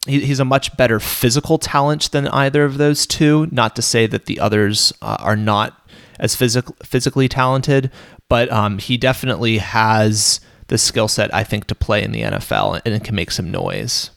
He, 0.07 0.21
he's 0.21 0.41
a 0.41 0.45
much 0.45 0.75
better 0.77 1.01
physical 1.01 1.59
talent 1.59 2.11
than 2.13 2.29
either 2.29 2.65
of 2.65 2.79
those 2.79 3.07
two. 3.07 3.47
Not 3.51 3.77
to 3.77 3.83
say 3.83 4.07
that 4.07 4.27
the 4.27 4.41
others 4.41 4.93
uh, 5.03 5.19
are 5.21 5.37
not 5.37 5.89
as 6.19 6.35
physical 6.35 6.75
physically 6.83 7.29
talented, 7.29 7.91
but 8.29 8.51
um, 8.51 8.79
he 8.79 8.97
definitely 8.97 9.59
has 9.59 10.41
the 10.69 10.79
skill 10.79 11.09
set 11.09 11.35
I 11.35 11.45
think 11.45 11.67
to 11.67 11.75
play 11.75 12.03
in 12.03 12.13
the 12.13 12.23
NFL 12.23 12.81
and 12.85 12.95
it 12.95 13.05
can 13.05 13.15
make 13.15 13.31
some 13.31 13.51
noise. 13.51 14.11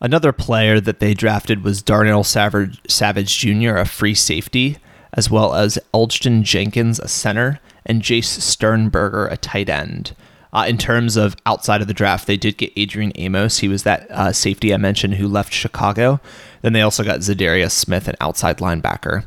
Another 0.00 0.32
player 0.32 0.80
that 0.80 1.00
they 1.00 1.14
drafted 1.14 1.64
was 1.64 1.82
Darnell 1.82 2.24
Savage, 2.24 2.80
Savage 2.90 3.38
Jr., 3.38 3.76
a 3.76 3.86
free 3.86 4.14
safety, 4.14 4.76
as 5.14 5.30
well 5.30 5.54
as 5.54 5.78
Elgton 5.94 6.42
Jenkins, 6.42 7.00
a 7.00 7.08
center, 7.08 7.60
and 7.86 8.02
Jace 8.02 8.40
Sternberger, 8.40 9.26
a 9.26 9.36
tight 9.36 9.68
end. 9.70 10.14
Uh, 10.52 10.64
in 10.68 10.78
terms 10.78 11.16
of 11.16 11.36
outside 11.44 11.80
of 11.80 11.86
the 11.86 11.94
draft, 11.94 12.26
they 12.26 12.36
did 12.36 12.56
get 12.56 12.72
Adrian 12.76 13.12
Amos. 13.16 13.58
He 13.58 13.68
was 13.68 13.82
that 13.82 14.10
uh, 14.10 14.32
safety 14.32 14.72
I 14.72 14.76
mentioned 14.76 15.14
who 15.14 15.28
left 15.28 15.52
Chicago. 15.52 16.20
Then 16.62 16.72
they 16.72 16.82
also 16.82 17.04
got 17.04 17.20
Za'Darius 17.20 17.72
Smith, 17.72 18.08
an 18.08 18.16
outside 18.20 18.58
linebacker. 18.58 19.26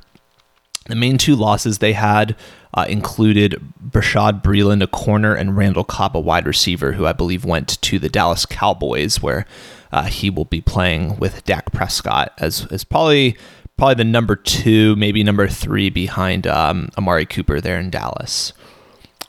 The 0.88 0.96
main 0.96 1.18
two 1.18 1.36
losses 1.36 1.78
they 1.78 1.94
had 1.94 2.36
uh, 2.74 2.86
included 2.90 3.62
Bashaud 3.84 4.42
Breeland, 4.42 4.82
a 4.82 4.88
corner, 4.88 5.36
and 5.36 5.56
Randall 5.56 5.84
Cobb, 5.84 6.18
a 6.18 6.20
wide 6.20 6.48
receiver, 6.48 6.94
who 6.94 7.06
I 7.06 7.14
believe 7.14 7.46
went 7.46 7.80
to 7.82 8.00
the 8.00 8.10
Dallas 8.10 8.46
Cowboys, 8.46 9.22
where 9.22 9.46
uh, 9.92 10.04
he 10.04 10.30
will 10.30 10.46
be 10.46 10.62
playing 10.62 11.18
with 11.18 11.44
Dak 11.46 11.72
Prescott 11.72 12.34
as, 12.38 12.66
as 12.68 12.84
probably 12.84 13.38
probably 13.78 13.96
the 13.96 14.04
number 14.04 14.36
two, 14.36 14.96
maybe 14.98 15.24
number 15.24 15.48
three 15.48 15.90
behind 15.90 16.46
um, 16.46 16.90
Amari 16.98 17.26
Cooper 17.26 17.62
there 17.62 17.80
in 17.80 17.90
Dallas. 17.90 18.52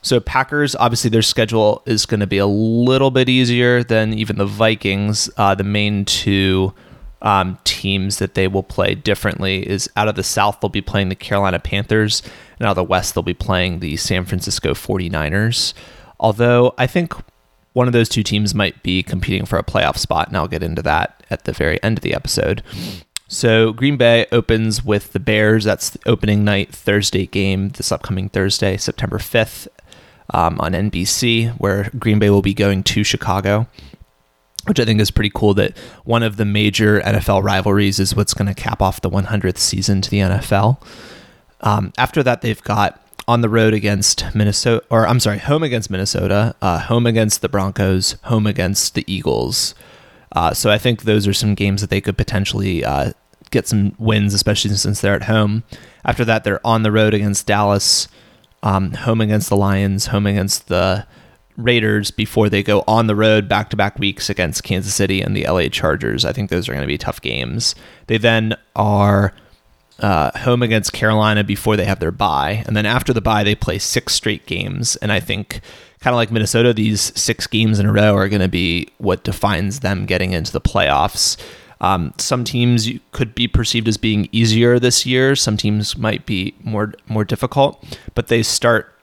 So 0.02 0.18
Packers, 0.18 0.74
obviously, 0.74 1.10
their 1.10 1.22
schedule 1.22 1.82
is 1.86 2.04
going 2.04 2.20
to 2.20 2.26
be 2.26 2.38
a 2.38 2.46
little 2.46 3.10
bit 3.10 3.28
easier 3.28 3.84
than 3.84 4.12
even 4.12 4.38
the 4.38 4.46
Vikings. 4.46 5.30
Uh, 5.36 5.54
the 5.54 5.62
main 5.62 6.04
two 6.04 6.74
um, 7.22 7.58
teams 7.64 8.18
that 8.18 8.34
they 8.34 8.48
will 8.48 8.62
play 8.62 8.94
differently 8.94 9.68
is 9.68 9.90
out 9.94 10.08
of 10.08 10.14
the 10.14 10.22
South, 10.22 10.60
they'll 10.60 10.70
be 10.70 10.80
playing 10.80 11.10
the 11.10 11.14
Carolina 11.14 11.58
Panthers, 11.58 12.22
and 12.58 12.66
out 12.66 12.70
of 12.70 12.76
the 12.76 12.84
West, 12.84 13.14
they'll 13.14 13.22
be 13.22 13.34
playing 13.34 13.80
the 13.80 13.96
San 13.96 14.24
Francisco 14.24 14.72
49ers. 14.72 15.74
Although 16.18 16.74
I 16.76 16.86
think 16.86 17.14
one 17.72 17.86
of 17.86 17.92
those 17.92 18.08
two 18.08 18.22
teams 18.22 18.54
might 18.54 18.82
be 18.82 19.02
competing 19.02 19.46
for 19.46 19.58
a 19.58 19.62
playoff 19.62 19.96
spot, 19.96 20.28
and 20.28 20.36
I'll 20.36 20.48
get 20.48 20.62
into 20.62 20.82
that 20.82 21.24
at 21.30 21.44
the 21.44 21.52
very 21.52 21.82
end 21.82 21.98
of 21.98 22.02
the 22.02 22.14
episode. 22.14 22.62
So 23.28 23.72
Green 23.72 23.96
Bay 23.96 24.26
opens 24.32 24.84
with 24.84 25.12
the 25.12 25.20
Bears. 25.20 25.64
That's 25.64 25.90
the 25.90 26.00
opening 26.04 26.42
night 26.44 26.74
Thursday 26.74 27.26
game 27.26 27.68
this 27.70 27.92
upcoming 27.92 28.28
Thursday, 28.28 28.76
September 28.76 29.18
5th 29.18 29.68
um, 30.34 30.60
on 30.60 30.72
NBC, 30.72 31.52
where 31.58 31.90
Green 31.96 32.18
Bay 32.18 32.30
will 32.30 32.42
be 32.42 32.54
going 32.54 32.82
to 32.82 33.04
Chicago, 33.04 33.68
which 34.66 34.80
I 34.80 34.84
think 34.84 35.00
is 35.00 35.12
pretty 35.12 35.30
cool 35.32 35.54
that 35.54 35.78
one 36.04 36.24
of 36.24 36.38
the 36.38 36.44
major 36.44 37.00
NFL 37.00 37.44
rivalries 37.44 38.00
is 38.00 38.16
what's 38.16 38.34
going 38.34 38.52
to 38.52 38.60
cap 38.60 38.82
off 38.82 39.00
the 39.00 39.10
100th 39.10 39.58
season 39.58 40.00
to 40.02 40.10
the 40.10 40.18
NFL. 40.18 40.82
Um, 41.60 41.92
after 41.98 42.24
that, 42.24 42.40
they've 42.40 42.62
got 42.62 43.00
on 43.30 43.42
the 43.42 43.48
road 43.48 43.72
against 43.72 44.24
Minnesota, 44.34 44.84
or 44.90 45.06
I'm 45.06 45.20
sorry, 45.20 45.38
home 45.38 45.62
against 45.62 45.88
Minnesota, 45.88 46.52
uh, 46.60 46.80
home 46.80 47.06
against 47.06 47.42
the 47.42 47.48
Broncos, 47.48 48.16
home 48.24 48.44
against 48.44 48.96
the 48.96 49.04
Eagles. 49.06 49.72
Uh, 50.32 50.52
so 50.52 50.68
I 50.68 50.78
think 50.78 51.02
those 51.02 51.28
are 51.28 51.32
some 51.32 51.54
games 51.54 51.80
that 51.80 51.90
they 51.90 52.00
could 52.00 52.18
potentially 52.18 52.84
uh, 52.84 53.12
get 53.52 53.68
some 53.68 53.94
wins, 53.98 54.34
especially 54.34 54.74
since 54.74 55.00
they're 55.00 55.14
at 55.14 55.22
home. 55.22 55.62
After 56.04 56.24
that, 56.24 56.42
they're 56.42 56.66
on 56.66 56.82
the 56.82 56.90
road 56.90 57.14
against 57.14 57.46
Dallas, 57.46 58.08
um, 58.64 58.94
home 58.94 59.20
against 59.20 59.48
the 59.48 59.56
Lions, 59.56 60.06
home 60.06 60.26
against 60.26 60.66
the 60.66 61.06
Raiders 61.56 62.10
before 62.10 62.48
they 62.48 62.64
go 62.64 62.82
on 62.88 63.06
the 63.06 63.14
road 63.14 63.48
back 63.48 63.70
to 63.70 63.76
back 63.76 63.96
weeks 64.00 64.28
against 64.28 64.64
Kansas 64.64 64.92
City 64.92 65.22
and 65.22 65.36
the 65.36 65.46
LA 65.46 65.68
Chargers. 65.68 66.24
I 66.24 66.32
think 66.32 66.50
those 66.50 66.68
are 66.68 66.72
going 66.72 66.82
to 66.82 66.88
be 66.88 66.98
tough 66.98 67.20
games. 67.20 67.76
They 68.08 68.18
then 68.18 68.56
are 68.74 69.32
uh, 70.00 70.36
home 70.38 70.62
against 70.62 70.92
Carolina 70.92 71.44
before 71.44 71.76
they 71.76 71.84
have 71.84 72.00
their 72.00 72.10
bye. 72.10 72.62
And 72.66 72.76
then 72.76 72.86
after 72.86 73.12
the 73.12 73.20
bye, 73.20 73.44
they 73.44 73.54
play 73.54 73.78
six 73.78 74.14
straight 74.14 74.46
games. 74.46 74.96
And 74.96 75.12
I 75.12 75.20
think, 75.20 75.60
kind 76.00 76.14
of 76.14 76.16
like 76.16 76.30
Minnesota, 76.30 76.72
these 76.72 77.18
six 77.18 77.46
games 77.46 77.78
in 77.78 77.86
a 77.86 77.92
row 77.92 78.16
are 78.16 78.28
going 78.28 78.42
to 78.42 78.48
be 78.48 78.88
what 78.98 79.24
defines 79.24 79.80
them 79.80 80.06
getting 80.06 80.32
into 80.32 80.52
the 80.52 80.60
playoffs. 80.60 81.36
Um, 81.80 82.12
some 82.18 82.44
teams 82.44 82.90
could 83.12 83.34
be 83.34 83.48
perceived 83.48 83.88
as 83.88 83.96
being 83.96 84.28
easier 84.32 84.78
this 84.78 85.06
year. 85.06 85.34
Some 85.34 85.56
teams 85.56 85.96
might 85.96 86.26
be 86.26 86.54
more 86.62 86.92
more 87.06 87.24
difficult, 87.24 87.82
but 88.14 88.28
they 88.28 88.42
start 88.42 88.94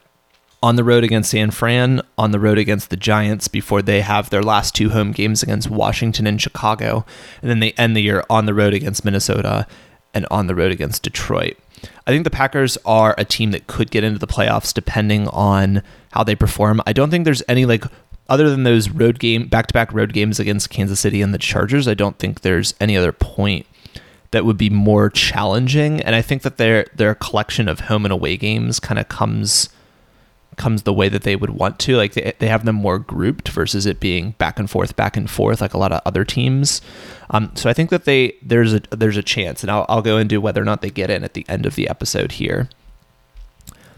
on 0.61 0.75
the 0.75 0.83
road 0.83 1.03
against 1.03 1.31
San 1.31 1.51
Fran, 1.51 2.01
on 2.17 2.31
the 2.31 2.39
road 2.39 2.57
against 2.57 2.89
the 2.89 2.97
Giants 2.97 3.47
before 3.47 3.81
they 3.81 4.01
have 4.01 4.29
their 4.29 4.43
last 4.43 4.75
two 4.75 4.89
home 4.89 5.11
games 5.11 5.43
against 5.43 5.69
Washington 5.69 6.27
and 6.27 6.41
Chicago, 6.41 7.05
and 7.41 7.49
then 7.49 7.59
they 7.59 7.71
end 7.73 7.95
the 7.95 8.01
year 8.01 8.23
on 8.29 8.45
the 8.45 8.53
road 8.53 8.73
against 8.73 9.05
Minnesota 9.05 9.67
and 10.17 10.25
on 10.31 10.47
the 10.47 10.55
road 10.55 10.71
against 10.71 11.03
Detroit. 11.03 11.55
I 12.07 12.11
think 12.11 12.23
the 12.23 12.31
Packers 12.31 12.77
are 12.85 13.13
a 13.17 13.23
team 13.23 13.51
that 13.51 13.67
could 13.67 13.91
get 13.91 14.03
into 14.03 14.19
the 14.19 14.27
playoffs 14.27 14.73
depending 14.73 15.27
on 15.27 15.83
how 16.11 16.23
they 16.23 16.35
perform. 16.35 16.81
I 16.87 16.93
don't 16.93 17.11
think 17.11 17.23
there's 17.23 17.43
any 17.47 17.65
like 17.65 17.85
other 18.27 18.49
than 18.49 18.63
those 18.63 18.89
road 18.89 19.19
game 19.19 19.47
back-to-back 19.47 19.93
road 19.93 20.11
games 20.11 20.39
against 20.39 20.69
Kansas 20.69 20.99
City 20.99 21.21
and 21.21 21.33
the 21.33 21.37
Chargers, 21.37 21.87
I 21.87 21.93
don't 21.93 22.17
think 22.17 22.41
there's 22.41 22.73
any 22.81 22.97
other 22.97 23.11
point 23.13 23.65
that 24.31 24.43
would 24.43 24.57
be 24.57 24.69
more 24.69 25.09
challenging 25.09 26.01
and 26.01 26.15
I 26.15 26.21
think 26.21 26.41
that 26.41 26.57
their 26.57 26.87
their 26.95 27.15
collection 27.15 27.69
of 27.69 27.81
home 27.81 28.05
and 28.05 28.11
away 28.11 28.35
games 28.37 28.79
kind 28.79 28.99
of 28.99 29.07
comes 29.07 29.69
comes 30.57 30.83
the 30.83 30.93
way 30.93 31.07
that 31.07 31.23
they 31.23 31.35
would 31.35 31.51
want 31.51 31.79
to. 31.79 31.95
Like 31.95 32.13
they, 32.13 32.33
they 32.39 32.47
have 32.47 32.65
them 32.65 32.75
more 32.75 32.99
grouped 32.99 33.49
versus 33.49 33.85
it 33.85 33.99
being 33.99 34.31
back 34.31 34.59
and 34.59 34.69
forth, 34.69 34.95
back 34.95 35.15
and 35.15 35.29
forth, 35.29 35.61
like 35.61 35.73
a 35.73 35.77
lot 35.77 35.91
of 35.91 36.01
other 36.05 36.25
teams. 36.25 36.81
Um, 37.29 37.51
so 37.55 37.69
I 37.69 37.73
think 37.73 37.89
that 37.91 38.05
they 38.05 38.35
there's 38.41 38.73
a 38.73 38.81
there's 38.89 39.17
a 39.17 39.23
chance, 39.23 39.63
and 39.63 39.71
I'll, 39.71 39.85
I'll 39.87 40.01
go 40.01 40.17
into 40.17 40.41
whether 40.41 40.61
or 40.61 40.65
not 40.65 40.81
they 40.81 40.89
get 40.89 41.09
in 41.09 41.23
at 41.23 41.33
the 41.33 41.45
end 41.47 41.65
of 41.65 41.75
the 41.75 41.87
episode 41.87 42.33
here. 42.33 42.69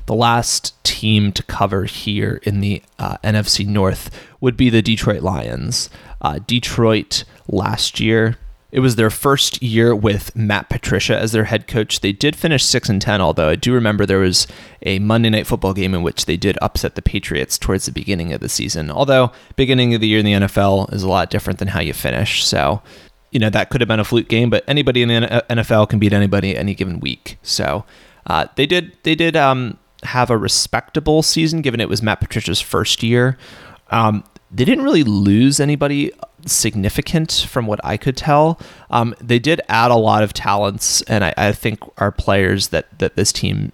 The 0.05 0.15
last 0.15 0.83
team 0.83 1.31
to 1.33 1.43
cover 1.43 1.85
here 1.85 2.39
in 2.43 2.61
the 2.61 2.81
uh, 2.97 3.17
NFC 3.23 3.65
North 3.65 4.09
would 4.41 4.57
be 4.57 4.69
the 4.69 4.81
Detroit 4.81 5.21
Lions. 5.21 5.89
Uh, 6.21 6.39
Detroit 6.45 7.23
last 7.47 7.99
year 7.99 8.37
it 8.71 8.81
was 8.81 8.95
their 8.95 9.09
first 9.09 9.61
year 9.63 9.95
with 9.95 10.35
Matt 10.35 10.69
Patricia 10.69 11.17
as 11.17 11.31
their 11.31 11.45
head 11.45 11.67
coach. 11.67 12.01
They 12.01 12.11
did 12.11 12.35
finish 12.35 12.63
6 12.63 12.89
and 12.89 13.01
10, 13.01 13.19
although 13.19 13.49
I 13.49 13.55
do 13.55 13.73
remember 13.73 14.05
there 14.05 14.19
was 14.19 14.47
a 14.83 14.99
Monday 14.99 15.29
night 15.29 15.47
football 15.47 15.73
game 15.73 15.95
in 15.95 16.03
which 16.03 16.25
they 16.25 16.37
did 16.37 16.57
upset 16.61 16.95
the 16.95 17.01
Patriots 17.01 17.57
towards 17.57 17.85
the 17.85 17.91
beginning 17.91 18.31
of 18.31 18.41
the 18.41 18.49
season. 18.49 18.91
Although 18.91 19.31
beginning 19.55 19.95
of 19.95 20.01
the 20.01 20.07
year 20.07 20.19
in 20.19 20.25
the 20.25 20.33
NFL 20.33 20.93
is 20.93 21.01
a 21.01 21.09
lot 21.09 21.31
different 21.31 21.57
than 21.57 21.69
how 21.69 21.79
you 21.79 21.93
finish. 21.93 22.45
So, 22.45 22.81
you 23.31 23.39
know, 23.39 23.49
that 23.49 23.69
could 23.71 23.81
have 23.81 23.87
been 23.87 23.99
a 23.99 24.05
fluke 24.05 24.27
game, 24.27 24.51
but 24.51 24.63
anybody 24.67 25.01
in 25.01 25.09
the 25.09 25.45
NFL 25.49 25.89
can 25.89 25.97
beat 25.97 26.13
anybody 26.13 26.55
any 26.55 26.75
given 26.75 26.99
week. 26.99 27.37
So, 27.41 27.85
uh, 28.27 28.47
they 28.55 28.67
did 28.67 28.95
they 29.01 29.15
did 29.15 29.35
um, 29.35 29.79
have 30.03 30.29
a 30.29 30.37
respectable 30.37 31.23
season 31.23 31.61
given 31.61 31.81
it 31.81 31.89
was 31.89 32.03
Matt 32.03 32.19
Patricia's 32.19 32.61
first 32.61 33.01
year. 33.01 33.37
Um, 33.89 34.23
they 34.51 34.65
didn't 34.65 34.83
really 34.83 35.03
lose 35.03 35.59
anybody 35.59 36.11
significant 36.45 37.45
from 37.49 37.67
what 37.67 37.83
I 37.83 37.97
could 37.97 38.17
tell. 38.17 38.59
Um, 38.89 39.15
they 39.21 39.39
did 39.39 39.61
add 39.69 39.91
a 39.91 39.95
lot 39.95 40.23
of 40.23 40.33
talents, 40.33 41.01
and 41.03 41.23
I, 41.23 41.33
I, 41.37 41.51
think 41.51 41.79
are 41.97 42.11
players 42.11 42.69
that 42.69 42.97
that 42.99 43.15
this 43.15 43.31
team 43.31 43.71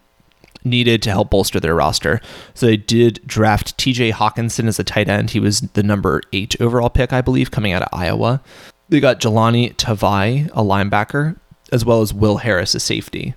needed 0.63 1.01
to 1.03 1.11
help 1.11 1.29
bolster 1.29 1.59
their 1.59 1.75
roster. 1.75 2.19
So 2.55 2.65
they 2.65 2.77
did 2.77 3.21
draft 3.25 3.77
T.J. 3.77 4.11
Hockenson 4.11 4.67
as 4.67 4.79
a 4.79 4.83
tight 4.83 5.07
end. 5.07 5.29
He 5.29 5.39
was 5.39 5.61
the 5.61 5.83
number 5.83 6.21
eight 6.33 6.59
overall 6.59 6.89
pick, 6.89 7.13
I 7.13 7.21
believe, 7.21 7.51
coming 7.51 7.71
out 7.71 7.83
of 7.83 7.89
Iowa. 7.93 8.41
They 8.89 8.99
got 8.99 9.19
Jahlani 9.19 9.75
Tavai, 9.75 10.47
a 10.47 10.63
linebacker, 10.63 11.37
as 11.71 11.85
well 11.85 12.01
as 12.01 12.13
Will 12.13 12.37
Harris, 12.37 12.75
a 12.75 12.79
safety. 12.79 13.35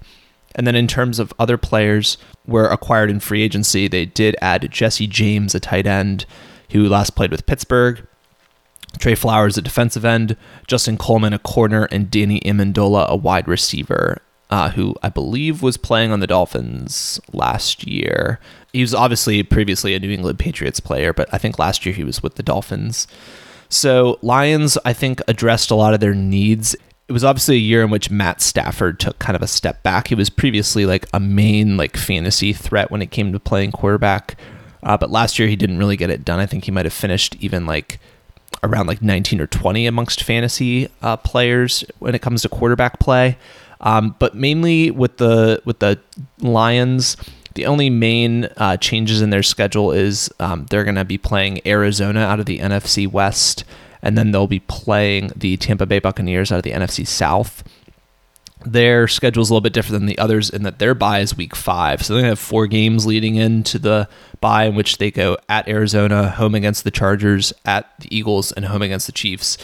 And 0.54 0.66
then 0.66 0.74
in 0.74 0.88
terms 0.88 1.18
of 1.18 1.32
other 1.38 1.58
players 1.58 2.18
were 2.46 2.66
acquired 2.66 3.10
in 3.10 3.20
free 3.20 3.42
agency, 3.42 3.88
they 3.88 4.06
did 4.06 4.34
add 4.40 4.70
Jesse 4.70 5.06
James, 5.06 5.54
a 5.54 5.60
tight 5.60 5.86
end, 5.86 6.24
who 6.70 6.88
last 6.88 7.14
played 7.16 7.30
with 7.30 7.46
Pittsburgh. 7.46 8.06
Trey 8.98 9.14
Flowers, 9.14 9.58
a 9.58 9.62
defensive 9.62 10.04
end, 10.04 10.36
Justin 10.66 10.96
Coleman, 10.96 11.32
a 11.32 11.38
corner, 11.38 11.88
and 11.90 12.10
Danny 12.10 12.40
Amendola, 12.40 13.06
a 13.08 13.16
wide 13.16 13.46
receiver, 13.46 14.22
uh, 14.50 14.70
who 14.70 14.94
I 15.02 15.08
believe 15.10 15.62
was 15.62 15.76
playing 15.76 16.10
on 16.10 16.20
the 16.20 16.26
Dolphins 16.26 17.20
last 17.32 17.86
year. 17.86 18.40
He 18.72 18.80
was 18.80 18.94
obviously 18.94 19.42
previously 19.42 19.94
a 19.94 20.00
New 20.00 20.10
England 20.10 20.38
Patriots 20.38 20.80
player, 20.80 21.12
but 21.12 21.28
I 21.32 21.38
think 21.38 21.58
last 21.58 21.84
year 21.84 21.94
he 21.94 22.04
was 22.04 22.22
with 22.22 22.36
the 22.36 22.42
Dolphins. 22.42 23.06
So 23.68 24.18
Lions, 24.22 24.78
I 24.84 24.92
think, 24.92 25.20
addressed 25.28 25.70
a 25.70 25.74
lot 25.74 25.94
of 25.94 26.00
their 26.00 26.14
needs. 26.14 26.74
It 27.08 27.12
was 27.12 27.24
obviously 27.24 27.56
a 27.56 27.60
year 27.60 27.82
in 27.82 27.90
which 27.90 28.10
Matt 28.10 28.40
Stafford 28.40 28.98
took 28.98 29.18
kind 29.18 29.36
of 29.36 29.42
a 29.42 29.46
step 29.46 29.82
back. 29.82 30.08
He 30.08 30.14
was 30.14 30.30
previously 30.30 30.86
like 30.86 31.06
a 31.12 31.20
main 31.20 31.76
like 31.76 31.96
fantasy 31.96 32.52
threat 32.52 32.90
when 32.90 33.02
it 33.02 33.10
came 33.10 33.32
to 33.32 33.40
playing 33.40 33.72
quarterback, 33.72 34.38
uh, 34.82 34.96
but 34.96 35.10
last 35.10 35.38
year 35.38 35.48
he 35.48 35.56
didn't 35.56 35.78
really 35.78 35.96
get 35.96 36.10
it 36.10 36.24
done. 36.24 36.40
I 36.40 36.46
think 36.46 36.64
he 36.64 36.70
might 36.70 36.86
have 36.86 36.92
finished 36.92 37.36
even 37.40 37.66
like 37.66 37.98
around 38.62 38.86
like 38.86 39.02
19 39.02 39.40
or 39.40 39.46
20 39.46 39.86
amongst 39.86 40.22
fantasy 40.22 40.88
uh, 41.02 41.16
players 41.16 41.84
when 41.98 42.14
it 42.14 42.22
comes 42.22 42.42
to 42.42 42.48
quarterback 42.48 42.98
play. 42.98 43.36
Um, 43.80 44.16
but 44.18 44.34
mainly 44.34 44.90
with 44.90 45.18
the 45.18 45.62
with 45.64 45.78
the 45.78 46.00
Lions, 46.40 47.16
the 47.54 47.66
only 47.66 47.90
main 47.90 48.44
uh, 48.56 48.76
changes 48.76 49.22
in 49.22 49.30
their 49.30 49.42
schedule 49.42 49.92
is 49.92 50.30
um, 50.40 50.66
they're 50.66 50.84
going 50.84 50.96
to 50.96 51.04
be 51.04 51.18
playing 51.18 51.60
Arizona 51.66 52.20
out 52.20 52.40
of 52.40 52.46
the 52.46 52.58
NFC 52.58 53.10
West, 53.10 53.64
and 54.02 54.18
then 54.18 54.32
they'll 54.32 54.48
be 54.48 54.60
playing 54.60 55.30
the 55.36 55.56
Tampa 55.56 55.86
Bay 55.86 56.00
Buccaneers 56.00 56.50
out 56.50 56.58
of 56.58 56.62
the 56.64 56.72
NFC 56.72 57.06
South 57.06 57.62
their 58.64 59.06
schedule 59.08 59.42
is 59.42 59.50
a 59.50 59.52
little 59.52 59.60
bit 59.60 59.72
different 59.72 60.00
than 60.00 60.06
the 60.06 60.18
others 60.18 60.50
in 60.50 60.62
that 60.64 60.78
their 60.78 60.94
bye 60.94 61.20
is 61.20 61.36
week 61.36 61.54
five. 61.54 62.04
So 62.04 62.20
to 62.20 62.24
have 62.24 62.38
four 62.38 62.66
games 62.66 63.06
leading 63.06 63.36
into 63.36 63.78
the 63.78 64.08
bye 64.40 64.64
in 64.64 64.74
which 64.74 64.98
they 64.98 65.10
go 65.10 65.36
at 65.48 65.68
Arizona, 65.68 66.30
home 66.30 66.54
against 66.54 66.84
the 66.84 66.90
Chargers, 66.90 67.52
at 67.64 67.88
the 68.00 68.14
Eagles, 68.16 68.52
and 68.52 68.64
home 68.64 68.82
against 68.82 69.06
the 69.06 69.12
Chiefs. 69.12 69.58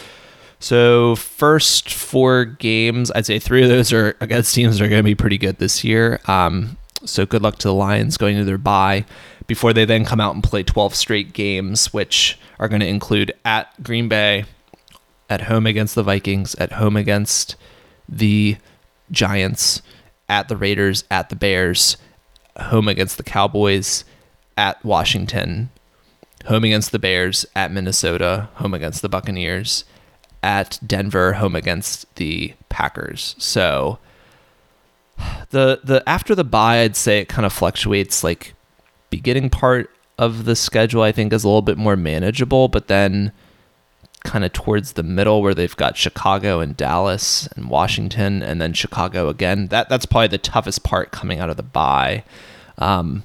So 0.59 1.15
first 1.15 1.93
four 1.93 2.45
games, 2.45 3.11
I'd 3.13 3.25
say 3.25 3.39
three 3.39 3.63
of 3.63 3.69
those 3.69 3.91
are 3.91 4.15
against 4.21 4.55
teams 4.55 4.77
that 4.77 4.85
are 4.85 4.89
going 4.89 4.99
to 4.99 5.03
be 5.03 5.15
pretty 5.15 5.37
good 5.37 5.57
this 5.57 5.83
year. 5.83 6.19
Um, 6.25 6.77
so 7.03 7.25
good 7.25 7.41
luck 7.41 7.57
to 7.59 7.67
the 7.67 7.73
Lions 7.73 8.17
going 8.17 8.37
to 8.37 8.43
their 8.43 8.57
bye 8.57 9.05
before 9.47 9.73
they 9.73 9.85
then 9.85 10.05
come 10.05 10.19
out 10.19 10.33
and 10.33 10.43
play 10.43 10.63
12 10.63 10.95
straight 10.95 11.33
games, 11.33 11.93
which 11.93 12.39
are 12.57 12.67
going 12.67 12.79
to 12.79 12.87
include 12.87 13.33
at 13.43 13.83
Green 13.83 14.07
Bay, 14.07 14.45
at 15.29 15.41
home 15.41 15.67
against 15.67 15.95
the 15.95 16.03
Vikings, 16.03 16.55
at 16.55 16.73
home 16.73 16.95
against 16.95 17.55
the 18.07 18.57
Giants, 19.11 19.81
at 20.27 20.47
the 20.47 20.57
Raiders, 20.57 21.03
at 21.11 21.29
the 21.29 21.35
Bears, 21.35 21.97
home 22.57 22.87
against 22.87 23.17
the 23.17 23.23
Cowboys, 23.23 24.03
at 24.57 24.83
Washington, 24.83 25.69
home 26.45 26.63
against 26.63 26.91
the 26.91 26.99
Bears, 26.99 27.45
at 27.55 27.71
Minnesota, 27.71 28.49
home 28.55 28.73
against 28.73 29.01
the 29.01 29.09
Buccaneers, 29.09 29.83
at 30.41 30.79
Denver, 30.85 31.33
home 31.33 31.55
against 31.55 32.13
the 32.15 32.53
Packers. 32.69 33.35
So 33.37 33.99
the 35.49 35.79
the 35.83 36.07
after 36.07 36.35
the 36.35 36.43
bye, 36.43 36.81
I'd 36.81 36.95
say 36.95 37.19
it 37.19 37.29
kind 37.29 37.45
of 37.45 37.53
fluctuates. 37.53 38.23
Like 38.23 38.53
beginning 39.09 39.49
part 39.49 39.89
of 40.17 40.45
the 40.45 40.55
schedule 40.55 41.01
I 41.01 41.11
think 41.11 41.33
is 41.33 41.43
a 41.43 41.47
little 41.47 41.61
bit 41.61 41.77
more 41.77 41.95
manageable, 41.95 42.67
but 42.67 42.87
then 42.87 43.31
kind 44.25 44.43
of 44.43 44.51
towards 44.51 44.93
the 44.93 45.03
middle 45.03 45.41
where 45.41 45.53
they've 45.53 45.75
got 45.77 45.95
Chicago 45.95 46.59
and 46.59 46.75
Dallas 46.75 47.47
and 47.55 47.69
Washington 47.69 48.43
and 48.43 48.59
then 48.59 48.73
Chicago 48.73 49.29
again. 49.29 49.67
That 49.67 49.87
that's 49.87 50.05
probably 50.05 50.27
the 50.27 50.37
toughest 50.37 50.83
part 50.83 51.11
coming 51.11 51.39
out 51.39 51.49
of 51.49 51.57
the 51.57 51.63
bye. 51.63 52.23
Um, 52.77 53.23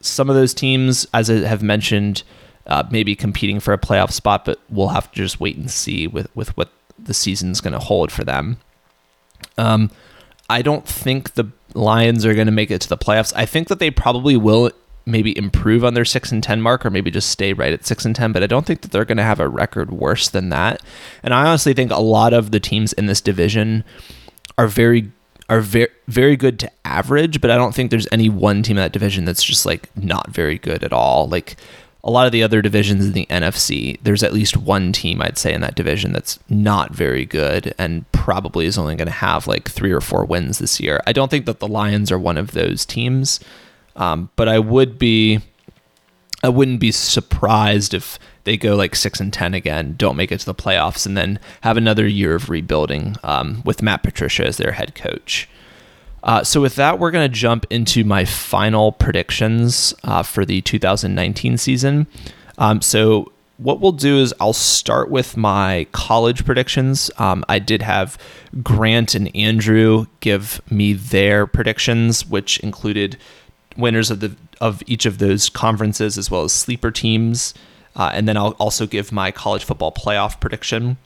some 0.00 0.28
of 0.28 0.36
those 0.36 0.52
teams, 0.52 1.06
as 1.14 1.30
I 1.30 1.36
have 1.46 1.62
mentioned, 1.62 2.24
uh, 2.66 2.84
maybe 2.90 3.16
competing 3.16 3.60
for 3.60 3.72
a 3.72 3.78
playoff 3.78 4.10
spot, 4.10 4.44
but 4.44 4.60
we'll 4.68 4.88
have 4.88 5.10
to 5.12 5.16
just 5.16 5.40
wait 5.40 5.56
and 5.56 5.70
see 5.70 6.06
with 6.06 6.28
with 6.36 6.54
what 6.56 6.70
the 6.98 7.14
season's 7.14 7.60
going 7.60 7.72
to 7.72 7.78
hold 7.78 8.12
for 8.12 8.24
them. 8.24 8.58
Um, 9.56 9.90
I 10.50 10.62
don't 10.62 10.86
think 10.86 11.34
the 11.34 11.50
Lions 11.74 12.26
are 12.26 12.34
going 12.34 12.46
to 12.46 12.52
make 12.52 12.70
it 12.70 12.80
to 12.82 12.88
the 12.88 12.98
playoffs. 12.98 13.32
I 13.34 13.46
think 13.46 13.68
that 13.68 13.78
they 13.78 13.90
probably 13.90 14.36
will 14.36 14.70
maybe 15.04 15.36
improve 15.36 15.84
on 15.84 15.94
their 15.94 16.04
6 16.04 16.32
and 16.32 16.42
10 16.42 16.60
mark 16.60 16.86
or 16.86 16.90
maybe 16.90 17.10
just 17.10 17.30
stay 17.30 17.52
right 17.52 17.72
at 17.72 17.84
6 17.84 18.04
and 18.04 18.14
10 18.14 18.32
but 18.32 18.42
I 18.42 18.46
don't 18.46 18.66
think 18.66 18.82
that 18.82 18.90
they're 18.90 19.04
going 19.04 19.18
to 19.18 19.24
have 19.24 19.40
a 19.40 19.48
record 19.48 19.90
worse 19.90 20.28
than 20.28 20.48
that. 20.50 20.82
And 21.22 21.34
I 21.34 21.46
honestly 21.46 21.74
think 21.74 21.90
a 21.90 22.00
lot 22.00 22.32
of 22.32 22.50
the 22.50 22.60
teams 22.60 22.92
in 22.92 23.06
this 23.06 23.20
division 23.20 23.84
are 24.58 24.68
very 24.68 25.10
are 25.48 25.60
very 25.60 25.88
very 26.08 26.36
good 26.36 26.58
to 26.60 26.70
average, 26.84 27.40
but 27.40 27.50
I 27.50 27.56
don't 27.56 27.74
think 27.74 27.90
there's 27.90 28.08
any 28.12 28.28
one 28.28 28.62
team 28.62 28.78
in 28.78 28.82
that 28.82 28.92
division 28.92 29.24
that's 29.24 29.42
just 29.42 29.66
like 29.66 29.94
not 29.96 30.30
very 30.30 30.58
good 30.58 30.84
at 30.84 30.92
all. 30.92 31.28
Like 31.28 31.56
a 32.04 32.10
lot 32.10 32.26
of 32.26 32.32
the 32.32 32.42
other 32.42 32.62
divisions 32.62 33.06
in 33.06 33.12
the 33.12 33.26
NFC, 33.26 33.98
there's 34.02 34.22
at 34.22 34.32
least 34.32 34.56
one 34.56 34.92
team 34.92 35.22
I'd 35.22 35.38
say 35.38 35.52
in 35.52 35.60
that 35.60 35.76
division 35.76 36.12
that's 36.12 36.38
not 36.48 36.92
very 36.92 37.24
good 37.24 37.74
and 37.78 38.10
probably 38.12 38.66
is 38.66 38.76
only 38.76 38.96
going 38.96 39.06
to 39.06 39.12
have 39.12 39.46
like 39.46 39.70
three 39.70 39.92
or 39.92 40.00
four 40.00 40.24
wins 40.24 40.58
this 40.58 40.80
year. 40.80 41.00
I 41.06 41.12
don't 41.12 41.30
think 41.30 41.46
that 41.46 41.60
the 41.60 41.68
Lions 41.68 42.10
are 42.10 42.18
one 42.18 42.38
of 42.38 42.52
those 42.52 42.84
teams, 42.84 43.38
um, 43.96 44.30
but 44.36 44.48
I 44.48 44.58
would 44.58 44.98
be, 44.98 45.40
I 46.42 46.48
wouldn't 46.48 46.80
be 46.80 46.92
surprised 46.92 47.94
if 47.94 48.18
they 48.44 48.56
go 48.56 48.74
like 48.74 48.96
six 48.96 49.20
and 49.20 49.32
ten 49.32 49.54
again, 49.54 49.94
don't 49.96 50.16
make 50.16 50.32
it 50.32 50.40
to 50.40 50.46
the 50.46 50.54
playoffs, 50.54 51.06
and 51.06 51.16
then 51.16 51.38
have 51.62 51.76
another 51.76 52.06
year 52.06 52.34
of 52.34 52.50
rebuilding 52.50 53.16
um, 53.22 53.62
with 53.64 53.82
Matt 53.82 54.02
Patricia 54.02 54.46
as 54.46 54.56
their 54.56 54.72
head 54.72 54.94
coach. 54.94 55.48
Uh, 56.22 56.44
so 56.44 56.60
with 56.60 56.76
that, 56.76 56.98
we're 56.98 57.10
going 57.10 57.28
to 57.28 57.36
jump 57.36 57.66
into 57.70 58.04
my 58.04 58.24
final 58.24 58.92
predictions 58.92 59.92
uh, 60.04 60.22
for 60.22 60.44
the 60.44 60.60
2019 60.60 61.58
season. 61.58 62.06
Um, 62.58 62.80
so 62.80 63.32
what 63.56 63.80
we'll 63.80 63.92
do 63.92 64.18
is 64.18 64.34
I'll 64.40 64.52
start 64.52 65.10
with 65.10 65.36
my 65.36 65.86
college 65.92 66.44
predictions. 66.44 67.10
Um, 67.18 67.44
I 67.48 67.58
did 67.58 67.82
have 67.82 68.18
Grant 68.62 69.14
and 69.14 69.34
Andrew 69.36 70.06
give 70.20 70.60
me 70.70 70.92
their 70.92 71.46
predictions, 71.46 72.26
which 72.26 72.58
included 72.60 73.16
winners 73.76 74.10
of 74.10 74.20
the 74.20 74.34
of 74.60 74.82
each 74.86 75.06
of 75.06 75.18
those 75.18 75.48
conferences 75.48 76.16
as 76.18 76.30
well 76.30 76.42
as 76.42 76.52
sleeper 76.52 76.90
teams, 76.90 77.54
uh, 77.96 78.10
and 78.12 78.28
then 78.28 78.36
I'll 78.36 78.56
also 78.58 78.86
give 78.86 79.12
my 79.12 79.30
college 79.30 79.64
football 79.64 79.92
playoff 79.92 80.40
prediction. 80.40 80.96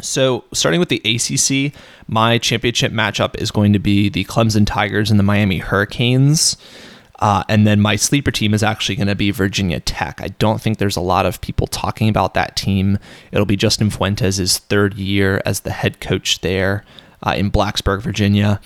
So, 0.00 0.44
starting 0.52 0.78
with 0.78 0.90
the 0.90 1.02
ACC, 1.04 1.74
my 2.06 2.38
championship 2.38 2.92
matchup 2.92 3.34
is 3.36 3.50
going 3.50 3.72
to 3.72 3.78
be 3.78 4.08
the 4.08 4.24
Clemson 4.24 4.66
Tigers 4.66 5.10
and 5.10 5.18
the 5.18 5.24
Miami 5.24 5.58
Hurricanes. 5.58 6.56
Uh, 7.18 7.42
and 7.48 7.66
then 7.66 7.80
my 7.80 7.96
sleeper 7.96 8.30
team 8.30 8.54
is 8.54 8.62
actually 8.62 8.94
going 8.94 9.08
to 9.08 9.16
be 9.16 9.32
Virginia 9.32 9.80
Tech. 9.80 10.20
I 10.20 10.28
don't 10.28 10.60
think 10.60 10.78
there's 10.78 10.96
a 10.96 11.00
lot 11.00 11.26
of 11.26 11.40
people 11.40 11.66
talking 11.66 12.08
about 12.08 12.34
that 12.34 12.54
team. 12.54 12.96
It'll 13.32 13.46
be 13.46 13.56
Justin 13.56 13.90
Fuentes' 13.90 14.58
third 14.58 14.94
year 14.94 15.42
as 15.44 15.60
the 15.60 15.72
head 15.72 16.00
coach 16.00 16.42
there 16.42 16.84
uh, 17.26 17.34
in 17.36 17.50
Blacksburg, 17.50 18.02
Virginia. 18.02 18.60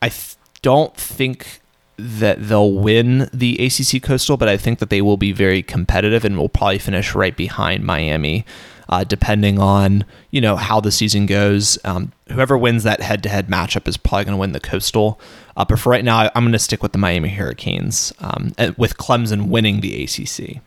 I 0.00 0.08
th- 0.08 0.36
don't 0.62 0.96
think 0.96 1.60
that 1.98 2.48
they'll 2.48 2.72
win 2.72 3.28
the 3.32 3.58
ACC 3.58 4.02
Coastal, 4.02 4.36
but 4.36 4.48
I 4.48 4.56
think 4.56 4.78
that 4.78 4.90
they 4.90 5.02
will 5.02 5.16
be 5.16 5.32
very 5.32 5.62
competitive 5.62 6.24
and 6.24 6.36
will 6.38 6.48
probably 6.48 6.78
finish 6.78 7.14
right 7.14 7.36
behind 7.36 7.84
Miami 7.84 8.44
uh, 8.88 9.04
depending 9.04 9.58
on 9.58 10.04
you 10.30 10.40
know 10.40 10.56
how 10.56 10.80
the 10.80 10.90
season 10.90 11.26
goes. 11.26 11.78
Um, 11.84 12.12
whoever 12.30 12.56
wins 12.56 12.84
that 12.84 13.00
head-to-head 13.00 13.48
matchup 13.48 13.86
is 13.86 13.96
probably 13.96 14.24
going 14.24 14.36
to 14.36 14.40
win 14.40 14.52
the 14.52 14.60
Coastal. 14.60 15.20
Uh, 15.56 15.64
but 15.64 15.78
for 15.78 15.90
right 15.90 16.04
now, 16.04 16.30
I'm 16.34 16.44
going 16.44 16.52
to 16.52 16.58
stick 16.58 16.82
with 16.82 16.92
the 16.92 16.98
Miami 16.98 17.30
Hurricanes, 17.30 18.12
um, 18.20 18.52
with 18.76 18.96
Clemson 18.96 19.48
winning 19.48 19.80
the 19.80 20.04
ACC. 20.04 20.62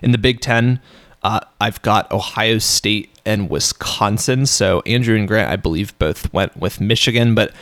In 0.00 0.12
the 0.12 0.18
Big 0.18 0.40
Ten, 0.40 0.80
uh, 1.22 1.40
I've 1.60 1.82
got 1.82 2.10
Ohio 2.12 2.58
State 2.58 3.10
and 3.26 3.50
Wisconsin. 3.50 4.46
So 4.46 4.80
Andrew 4.86 5.16
and 5.16 5.26
Grant, 5.26 5.50
I 5.50 5.56
believe, 5.56 5.98
both 5.98 6.32
went 6.32 6.56
with 6.56 6.80
Michigan, 6.80 7.34
but 7.34 7.52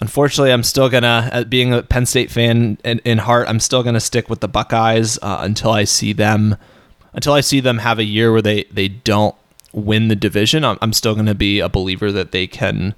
unfortunately, 0.00 0.52
I'm 0.52 0.62
still 0.62 0.88
gonna, 0.88 1.30
uh, 1.32 1.44
being 1.44 1.72
a 1.72 1.82
Penn 1.82 2.06
State 2.06 2.30
fan 2.30 2.78
in, 2.84 2.98
in 3.00 3.18
heart, 3.18 3.48
I'm 3.48 3.60
still 3.60 3.82
gonna 3.82 4.00
stick 4.00 4.28
with 4.28 4.40
the 4.40 4.48
Buckeyes 4.48 5.18
uh, 5.22 5.38
until 5.40 5.70
I 5.70 5.84
see 5.84 6.12
them 6.12 6.56
until 7.12 7.32
I 7.32 7.40
see 7.40 7.60
them 7.60 7.78
have 7.78 7.98
a 7.98 8.04
year 8.04 8.32
where 8.32 8.42
they 8.42 8.64
they 8.64 8.88
don't 8.88 9.34
win 9.72 10.08
the 10.08 10.16
division, 10.16 10.64
I'm, 10.64 10.78
I'm 10.80 10.92
still 10.92 11.14
to 11.16 11.34
be 11.34 11.60
a 11.60 11.68
believer 11.68 12.10
that 12.12 12.32
they 12.32 12.46
can 12.46 12.94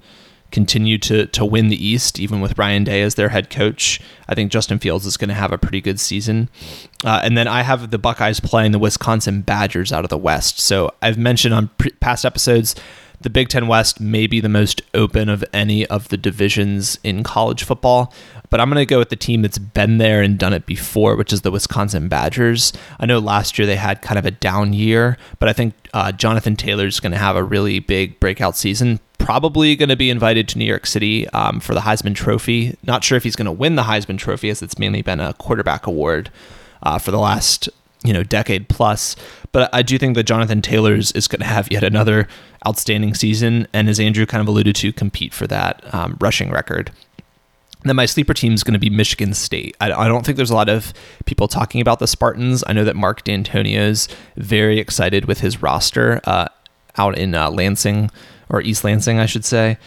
continue 0.51 0.97
to 0.99 1.25
to 1.27 1.43
win 1.43 1.69
the 1.69 1.85
East, 1.85 2.19
even 2.19 2.39
with 2.39 2.57
Ryan 2.57 2.83
Day 2.83 3.01
as 3.01 3.15
their 3.15 3.29
head 3.29 3.49
coach. 3.49 3.99
I 4.29 4.35
think 4.35 4.51
Justin 4.51 4.79
Fields 4.79 5.05
is 5.05 5.17
going 5.17 5.29
to 5.29 5.35
have 5.35 5.51
a 5.51 5.57
pretty 5.57 5.81
good 5.81 5.99
season. 5.99 6.49
Uh, 7.03 7.21
and 7.23 7.37
then 7.37 7.47
I 7.47 7.63
have 7.63 7.91
the 7.91 7.97
Buckeyes 7.97 8.39
playing 8.39 8.71
the 8.71 8.79
Wisconsin 8.79 9.41
Badgers 9.41 9.91
out 9.91 10.05
of 10.05 10.09
the 10.09 10.17
West. 10.17 10.59
So 10.59 10.93
I've 11.01 11.17
mentioned 11.17 11.53
on 11.53 11.69
pre- 11.77 11.91
past 11.91 12.23
episodes 12.23 12.75
the 13.23 13.29
Big 13.29 13.49
Ten 13.49 13.67
West 13.67 13.99
may 13.99 14.27
be 14.27 14.39
the 14.39 14.49
most 14.49 14.81
open 14.93 15.29
of 15.29 15.43
any 15.53 15.85
of 15.87 16.09
the 16.09 16.17
divisions 16.17 16.99
in 17.03 17.23
college 17.23 17.63
football, 17.63 18.13
but 18.49 18.59
I'm 18.59 18.69
going 18.69 18.81
to 18.81 18.85
go 18.85 18.99
with 18.99 19.09
the 19.09 19.15
team 19.15 19.41
that's 19.41 19.57
been 19.57 19.97
there 19.97 20.21
and 20.21 20.37
done 20.37 20.53
it 20.53 20.65
before, 20.65 21.15
which 21.15 21.33
is 21.33 21.41
the 21.41 21.51
Wisconsin 21.51 22.07
Badgers. 22.07 22.73
I 22.99 23.05
know 23.05 23.19
last 23.19 23.57
year 23.57 23.65
they 23.65 23.77
had 23.77 24.01
kind 24.01 24.19
of 24.19 24.25
a 24.25 24.31
down 24.31 24.73
year, 24.73 25.17
but 25.39 25.49
I 25.49 25.53
think 25.53 25.73
uh, 25.93 26.11
Jonathan 26.11 26.55
Taylor 26.55 26.85
is 26.85 26.99
going 26.99 27.13
to 27.13 27.17
have 27.17 27.35
a 27.35 27.43
really 27.43 27.79
big 27.79 28.19
breakout 28.19 28.55
season. 28.55 28.99
Probably 29.17 29.75
going 29.75 29.89
to 29.89 29.95
be 29.95 30.09
invited 30.09 30.47
to 30.49 30.57
New 30.57 30.65
York 30.65 30.85
City 30.85 31.27
um, 31.29 31.59
for 31.59 31.73
the 31.73 31.79
Heisman 31.79 32.13
Trophy. 32.13 32.77
Not 32.83 33.03
sure 33.03 33.15
if 33.15 33.23
he's 33.23 33.37
going 33.37 33.45
to 33.45 33.51
win 33.51 33.75
the 33.75 33.83
Heisman 33.83 34.17
Trophy, 34.17 34.49
as 34.49 34.61
it's 34.61 34.77
mainly 34.77 35.01
been 35.01 35.19
a 35.19 35.33
quarterback 35.33 35.87
award 35.87 36.29
uh, 36.83 36.99
for 36.99 37.11
the 37.11 37.19
last 37.19 37.69
you 38.03 38.13
know 38.13 38.23
decade 38.23 38.69
plus. 38.69 39.15
But 39.51 39.69
I 39.73 39.81
do 39.81 39.97
think 39.97 40.15
that 40.15 40.23
Jonathan 40.23 40.61
Taylor's 40.61 41.11
is 41.11 41.27
going 41.27 41.41
to 41.41 41.45
have 41.45 41.71
yet 41.71 41.83
another 41.83 42.27
outstanding 42.67 43.13
season, 43.13 43.67
and 43.73 43.89
as 43.89 43.99
Andrew 43.99 44.25
kind 44.25 44.41
of 44.41 44.47
alluded 44.47 44.75
to, 44.77 44.91
compete 44.91 45.33
for 45.33 45.47
that 45.47 45.83
um, 45.93 46.17
rushing 46.19 46.51
record. 46.51 46.91
then 47.83 47.95
my 47.95 48.05
sleeper 48.05 48.33
team 48.33 48.53
is 48.53 48.63
going 48.63 48.73
to 48.73 48.79
be 48.79 48.89
Michigan 48.89 49.33
State. 49.33 49.75
I, 49.81 49.91
I, 49.91 50.07
don't 50.07 50.25
think 50.25 50.37
there's 50.37 50.49
a 50.49 50.55
lot 50.55 50.69
of 50.69 50.93
people 51.25 51.47
talking 51.47 51.81
about 51.81 51.99
the 51.99 52.07
Spartans. 52.07 52.63
I 52.65 52.73
know 52.73 52.85
that 52.85 52.95
Mark 52.95 53.23
Dantonio's 53.23 54.07
very 54.37 54.79
excited 54.79 55.25
with 55.25 55.41
his 55.41 55.61
roster 55.61 56.21
uh, 56.23 56.47
out 56.97 57.17
in 57.17 57.35
uh, 57.35 57.49
Lansing 57.51 58.09
or 58.49 58.61
East 58.61 58.83
Lansing, 58.83 59.19
I 59.19 59.25
should 59.25 59.45
say. 59.45 59.77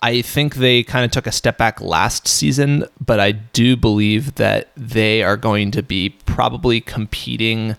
I 0.00 0.22
think 0.22 0.56
they 0.56 0.84
kind 0.84 1.04
of 1.04 1.10
took 1.10 1.26
a 1.26 1.32
step 1.32 1.58
back 1.58 1.80
last 1.80 2.28
season, 2.28 2.84
but 3.04 3.18
I 3.18 3.32
do 3.32 3.76
believe 3.76 4.36
that 4.36 4.70
they 4.76 5.22
are 5.22 5.36
going 5.36 5.72
to 5.72 5.82
be 5.82 6.10
probably 6.24 6.80
competing 6.80 7.76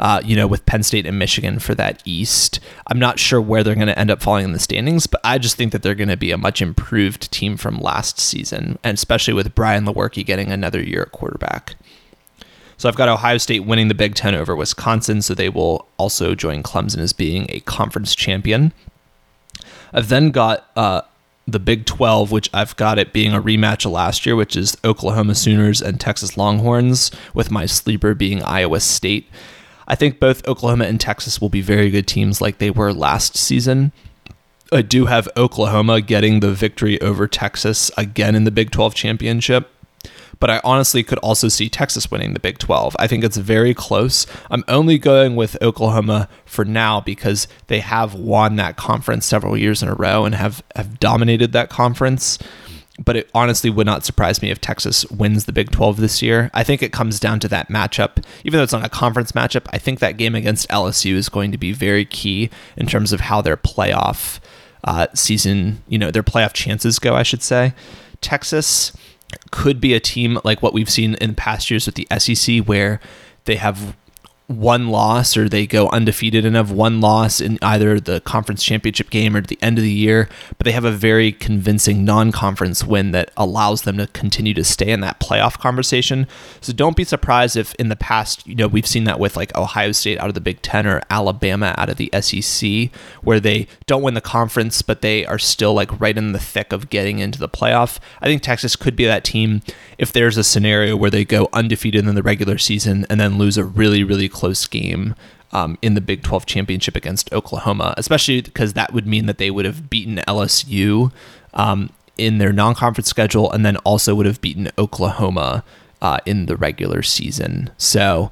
uh, 0.00 0.20
you 0.24 0.34
know, 0.34 0.46
with 0.46 0.64
Penn 0.64 0.82
State 0.82 1.04
and 1.04 1.18
Michigan 1.18 1.58
for 1.58 1.74
that 1.74 2.02
East. 2.06 2.58
I'm 2.86 2.98
not 2.98 3.18
sure 3.18 3.40
where 3.40 3.62
they're 3.62 3.74
going 3.74 3.86
to 3.86 3.98
end 3.98 4.10
up 4.10 4.22
falling 4.22 4.46
in 4.46 4.52
the 4.52 4.58
standings, 4.58 5.06
but 5.06 5.20
I 5.22 5.36
just 5.36 5.56
think 5.56 5.72
that 5.72 5.82
they're 5.82 5.94
going 5.94 6.08
to 6.08 6.16
be 6.16 6.30
a 6.30 6.38
much 6.38 6.62
improved 6.62 7.30
team 7.30 7.58
from 7.58 7.78
last 7.78 8.18
season, 8.18 8.78
and 8.82 8.94
especially 8.94 9.34
with 9.34 9.54
Brian 9.54 9.84
Lewerke 9.84 10.24
getting 10.24 10.50
another 10.50 10.82
year 10.82 11.02
at 11.02 11.12
quarterback. 11.12 11.76
So 12.78 12.88
I've 12.88 12.96
got 12.96 13.10
Ohio 13.10 13.36
State 13.36 13.66
winning 13.66 13.88
the 13.88 13.94
Big 13.94 14.14
Ten 14.14 14.34
over 14.34 14.56
Wisconsin, 14.56 15.20
so 15.20 15.34
they 15.34 15.50
will 15.50 15.86
also 15.98 16.34
join 16.34 16.62
Clemson 16.62 17.00
as 17.00 17.12
being 17.12 17.44
a 17.50 17.60
conference 17.60 18.14
champion. 18.14 18.72
I've 19.92 20.08
then 20.08 20.30
got 20.30 20.66
uh, 20.76 21.02
the 21.50 21.58
Big 21.58 21.86
12, 21.86 22.30
which 22.30 22.50
I've 22.52 22.76
got 22.76 22.98
it 22.98 23.12
being 23.12 23.32
a 23.32 23.40
rematch 23.40 23.84
of 23.84 23.92
last 23.92 24.26
year, 24.26 24.36
which 24.36 24.56
is 24.56 24.76
Oklahoma 24.84 25.34
Sooners 25.34 25.80
and 25.80 26.00
Texas 26.00 26.36
Longhorns, 26.36 27.10
with 27.34 27.50
my 27.50 27.66
sleeper 27.66 28.14
being 28.14 28.42
Iowa 28.42 28.80
State. 28.80 29.28
I 29.86 29.94
think 29.94 30.20
both 30.20 30.46
Oklahoma 30.46 30.84
and 30.84 31.00
Texas 31.00 31.40
will 31.40 31.48
be 31.48 31.60
very 31.60 31.90
good 31.90 32.06
teams 32.06 32.40
like 32.40 32.58
they 32.58 32.70
were 32.70 32.92
last 32.92 33.36
season. 33.36 33.92
I 34.72 34.82
do 34.82 35.06
have 35.06 35.28
Oklahoma 35.36 36.00
getting 36.00 36.40
the 36.40 36.52
victory 36.52 37.00
over 37.00 37.26
Texas 37.26 37.90
again 37.96 38.36
in 38.36 38.44
the 38.44 38.52
Big 38.52 38.70
12 38.70 38.94
championship. 38.94 39.68
But 40.40 40.50
I 40.50 40.60
honestly 40.64 41.02
could 41.02 41.18
also 41.18 41.48
see 41.48 41.68
Texas 41.68 42.10
winning 42.10 42.34
the 42.34 42.40
Big 42.40 42.58
12. 42.58 42.96
I 42.98 43.06
think 43.06 43.22
it's 43.22 43.36
very 43.36 43.74
close. 43.74 44.26
I'm 44.50 44.64
only 44.68 44.98
going 44.98 45.36
with 45.36 45.60
Oklahoma 45.62 46.28
for 46.44 46.64
now 46.64 47.00
because 47.00 47.46
they 47.68 47.80
have 47.80 48.14
won 48.14 48.56
that 48.56 48.76
conference 48.76 49.26
several 49.26 49.56
years 49.56 49.82
in 49.82 49.88
a 49.88 49.94
row 49.94 50.24
and 50.24 50.34
have, 50.34 50.62
have 50.74 50.98
dominated 50.98 51.52
that 51.52 51.70
conference 51.70 52.38
but 53.04 53.16
it 53.16 53.30
honestly 53.34 53.70
would 53.70 53.86
not 53.86 54.04
surprise 54.04 54.42
me 54.42 54.50
if 54.50 54.60
Texas 54.60 55.06
wins 55.06 55.46
the 55.46 55.52
Big 55.52 55.70
12 55.70 55.96
this 55.96 56.20
year. 56.20 56.50
I 56.52 56.62
think 56.62 56.82
it 56.82 56.92
comes 56.92 57.18
down 57.18 57.40
to 57.40 57.48
that 57.48 57.68
matchup. 57.68 58.24
Even 58.44 58.58
though 58.58 58.64
it's 58.64 58.72
not 58.72 58.84
a 58.84 58.90
conference 58.90 59.32
matchup, 59.32 59.66
I 59.70 59.78
think 59.78 60.00
that 60.00 60.18
game 60.18 60.34
against 60.34 60.68
LSU 60.68 61.14
is 61.14 61.28
going 61.28 61.50
to 61.52 61.58
be 61.58 61.72
very 61.72 62.04
key 62.04 62.50
in 62.76 62.86
terms 62.86 63.12
of 63.12 63.20
how 63.20 63.40
their 63.40 63.56
playoff 63.56 64.38
uh, 64.84 65.06
season, 65.14 65.82
you 65.88 65.98
know, 65.98 66.10
their 66.10 66.22
playoff 66.22 66.52
chances 66.52 66.98
go, 66.98 67.14
I 67.14 67.22
should 67.22 67.42
say. 67.42 67.72
Texas 68.20 68.92
could 69.50 69.80
be 69.80 69.94
a 69.94 70.00
team 70.00 70.38
like 70.44 70.62
what 70.62 70.72
we've 70.72 70.90
seen 70.90 71.14
in 71.14 71.34
past 71.34 71.70
years 71.70 71.86
with 71.86 71.94
the 71.94 72.06
SEC 72.18 72.58
where 72.66 73.00
they 73.44 73.56
have 73.56 73.96
one 74.50 74.88
loss 74.88 75.36
or 75.36 75.48
they 75.48 75.64
go 75.64 75.88
undefeated 75.90 76.44
and 76.44 76.56
have 76.56 76.72
one 76.72 77.00
loss 77.00 77.40
in 77.40 77.56
either 77.62 78.00
the 78.00 78.20
conference 78.22 78.64
championship 78.64 79.08
game 79.08 79.36
or 79.36 79.38
at 79.38 79.46
the 79.46 79.58
end 79.62 79.78
of 79.78 79.84
the 79.84 79.90
year, 79.90 80.28
but 80.58 80.64
they 80.64 80.72
have 80.72 80.84
a 80.84 80.90
very 80.90 81.30
convincing 81.30 82.04
non 82.04 82.32
conference 82.32 82.82
win 82.82 83.12
that 83.12 83.30
allows 83.36 83.82
them 83.82 83.96
to 83.98 84.08
continue 84.08 84.52
to 84.52 84.64
stay 84.64 84.90
in 84.90 85.00
that 85.00 85.20
playoff 85.20 85.58
conversation. 85.58 86.26
So 86.60 86.72
don't 86.72 86.96
be 86.96 87.04
surprised 87.04 87.56
if 87.56 87.74
in 87.76 87.90
the 87.90 87.96
past, 87.96 88.44
you 88.46 88.56
know, 88.56 88.66
we've 88.66 88.86
seen 88.86 89.04
that 89.04 89.20
with 89.20 89.36
like 89.36 89.56
Ohio 89.56 89.92
State 89.92 90.18
out 90.18 90.28
of 90.28 90.34
the 90.34 90.40
Big 90.40 90.62
Ten 90.62 90.84
or 90.84 91.00
Alabama 91.10 91.72
out 91.78 91.88
of 91.88 91.96
the 91.96 92.10
SEC, 92.20 92.90
where 93.22 93.38
they 93.38 93.68
don't 93.86 94.02
win 94.02 94.14
the 94.14 94.20
conference, 94.20 94.82
but 94.82 95.00
they 95.00 95.24
are 95.26 95.38
still 95.38 95.74
like 95.74 96.00
right 96.00 96.18
in 96.18 96.32
the 96.32 96.40
thick 96.40 96.72
of 96.72 96.90
getting 96.90 97.20
into 97.20 97.38
the 97.38 97.48
playoff. 97.48 98.00
I 98.20 98.26
think 98.26 98.42
Texas 98.42 98.74
could 98.74 98.96
be 98.96 99.04
that 99.04 99.22
team 99.22 99.62
if 99.96 100.12
there's 100.12 100.36
a 100.36 100.42
scenario 100.42 100.96
where 100.96 101.10
they 101.10 101.24
go 101.24 101.48
undefeated 101.52 102.08
in 102.08 102.14
the 102.16 102.22
regular 102.22 102.58
season 102.58 103.06
and 103.08 103.20
then 103.20 103.38
lose 103.38 103.56
a 103.56 103.64
really, 103.64 104.02
really 104.02 104.28
close 104.28 104.39
game 104.70 105.14
um, 105.52 105.78
in 105.82 105.94
the 105.94 106.00
Big 106.00 106.22
12 106.22 106.46
championship 106.46 106.96
against 106.96 107.32
Oklahoma, 107.32 107.94
especially 107.96 108.40
because 108.40 108.74
that 108.74 108.92
would 108.92 109.06
mean 109.06 109.26
that 109.26 109.38
they 109.38 109.50
would 109.50 109.64
have 109.64 109.90
beaten 109.90 110.16
LSU 110.28 111.12
um, 111.54 111.90
in 112.16 112.38
their 112.38 112.52
non 112.52 112.74
conference 112.74 113.08
schedule 113.08 113.50
and 113.50 113.64
then 113.64 113.76
also 113.78 114.14
would 114.14 114.26
have 114.26 114.40
beaten 114.40 114.70
Oklahoma 114.78 115.64
uh, 116.02 116.18
in 116.26 116.46
the 116.46 116.56
regular 116.56 117.02
season. 117.02 117.70
So 117.78 118.30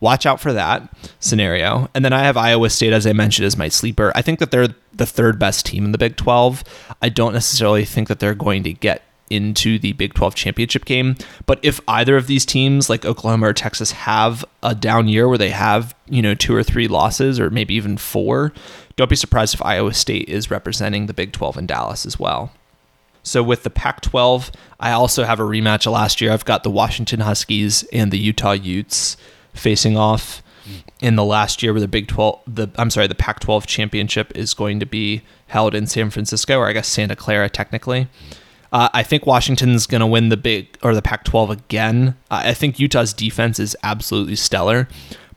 watch 0.00 0.26
out 0.26 0.40
for 0.40 0.52
that 0.52 0.88
scenario. 1.18 1.88
And 1.94 2.04
then 2.04 2.12
I 2.12 2.24
have 2.24 2.36
Iowa 2.36 2.70
State, 2.70 2.92
as 2.92 3.06
I 3.06 3.12
mentioned, 3.12 3.46
as 3.46 3.56
my 3.56 3.68
sleeper. 3.68 4.12
I 4.14 4.22
think 4.22 4.38
that 4.38 4.50
they're 4.50 4.74
the 4.92 5.06
third 5.06 5.38
best 5.38 5.66
team 5.66 5.84
in 5.84 5.92
the 5.92 5.98
Big 5.98 6.16
12. 6.16 6.64
I 7.02 7.08
don't 7.08 7.32
necessarily 7.32 7.84
think 7.84 8.08
that 8.08 8.20
they're 8.20 8.34
going 8.34 8.62
to 8.64 8.72
get 8.72 9.02
into 9.30 9.78
the 9.78 9.92
Big 9.92 10.14
12 10.14 10.34
championship 10.34 10.84
game. 10.84 11.16
But 11.46 11.60
if 11.62 11.80
either 11.88 12.16
of 12.16 12.26
these 12.26 12.44
teams, 12.44 12.90
like 12.90 13.04
Oklahoma 13.04 13.48
or 13.48 13.52
Texas, 13.52 13.92
have 13.92 14.44
a 14.62 14.74
down 14.74 15.08
year 15.08 15.28
where 15.28 15.38
they 15.38 15.50
have, 15.50 15.94
you 16.08 16.20
know, 16.20 16.34
two 16.34 16.54
or 16.54 16.62
three 16.62 16.88
losses 16.88 17.38
or 17.40 17.48
maybe 17.48 17.74
even 17.74 17.96
four, 17.96 18.52
don't 18.96 19.08
be 19.08 19.16
surprised 19.16 19.54
if 19.54 19.64
Iowa 19.64 19.94
State 19.94 20.28
is 20.28 20.50
representing 20.50 21.06
the 21.06 21.14
Big 21.14 21.32
12 21.32 21.56
in 21.58 21.66
Dallas 21.66 22.04
as 22.04 22.18
well. 22.18 22.52
So 23.22 23.42
with 23.42 23.62
the 23.62 23.70
Pac 23.70 24.00
12, 24.00 24.50
I 24.78 24.92
also 24.92 25.24
have 25.24 25.40
a 25.40 25.44
rematch 25.44 25.86
of 25.86 25.92
last 25.92 26.20
year. 26.20 26.32
I've 26.32 26.44
got 26.44 26.64
the 26.64 26.70
Washington 26.70 27.20
Huskies 27.20 27.82
and 27.92 28.10
the 28.10 28.18
Utah 28.18 28.52
Utes 28.52 29.16
facing 29.52 29.96
off 29.96 30.42
in 31.00 31.16
the 31.16 31.24
last 31.24 31.62
year 31.62 31.72
where 31.72 31.80
the 31.80 31.88
Big 31.88 32.08
12 32.08 32.40
the 32.46 32.68
I'm 32.76 32.90
sorry, 32.90 33.06
the 33.06 33.14
Pac 33.14 33.40
12 33.40 33.66
championship 33.66 34.32
is 34.34 34.54
going 34.54 34.80
to 34.80 34.86
be 34.86 35.22
held 35.48 35.74
in 35.74 35.86
San 35.86 36.10
Francisco 36.10 36.58
or 36.58 36.66
I 36.66 36.72
guess 36.72 36.88
Santa 36.88 37.16
Clara 37.16 37.48
technically. 37.48 38.08
Uh, 38.72 38.88
I 38.92 39.02
think 39.02 39.26
Washington's 39.26 39.86
going 39.86 40.00
to 40.00 40.06
win 40.06 40.28
the 40.28 40.36
big 40.36 40.78
or 40.82 40.94
the 40.94 41.02
Pac-12 41.02 41.50
again. 41.50 42.16
Uh, 42.30 42.42
I 42.44 42.54
think 42.54 42.78
Utah's 42.78 43.12
defense 43.12 43.58
is 43.58 43.76
absolutely 43.82 44.36
stellar, 44.36 44.88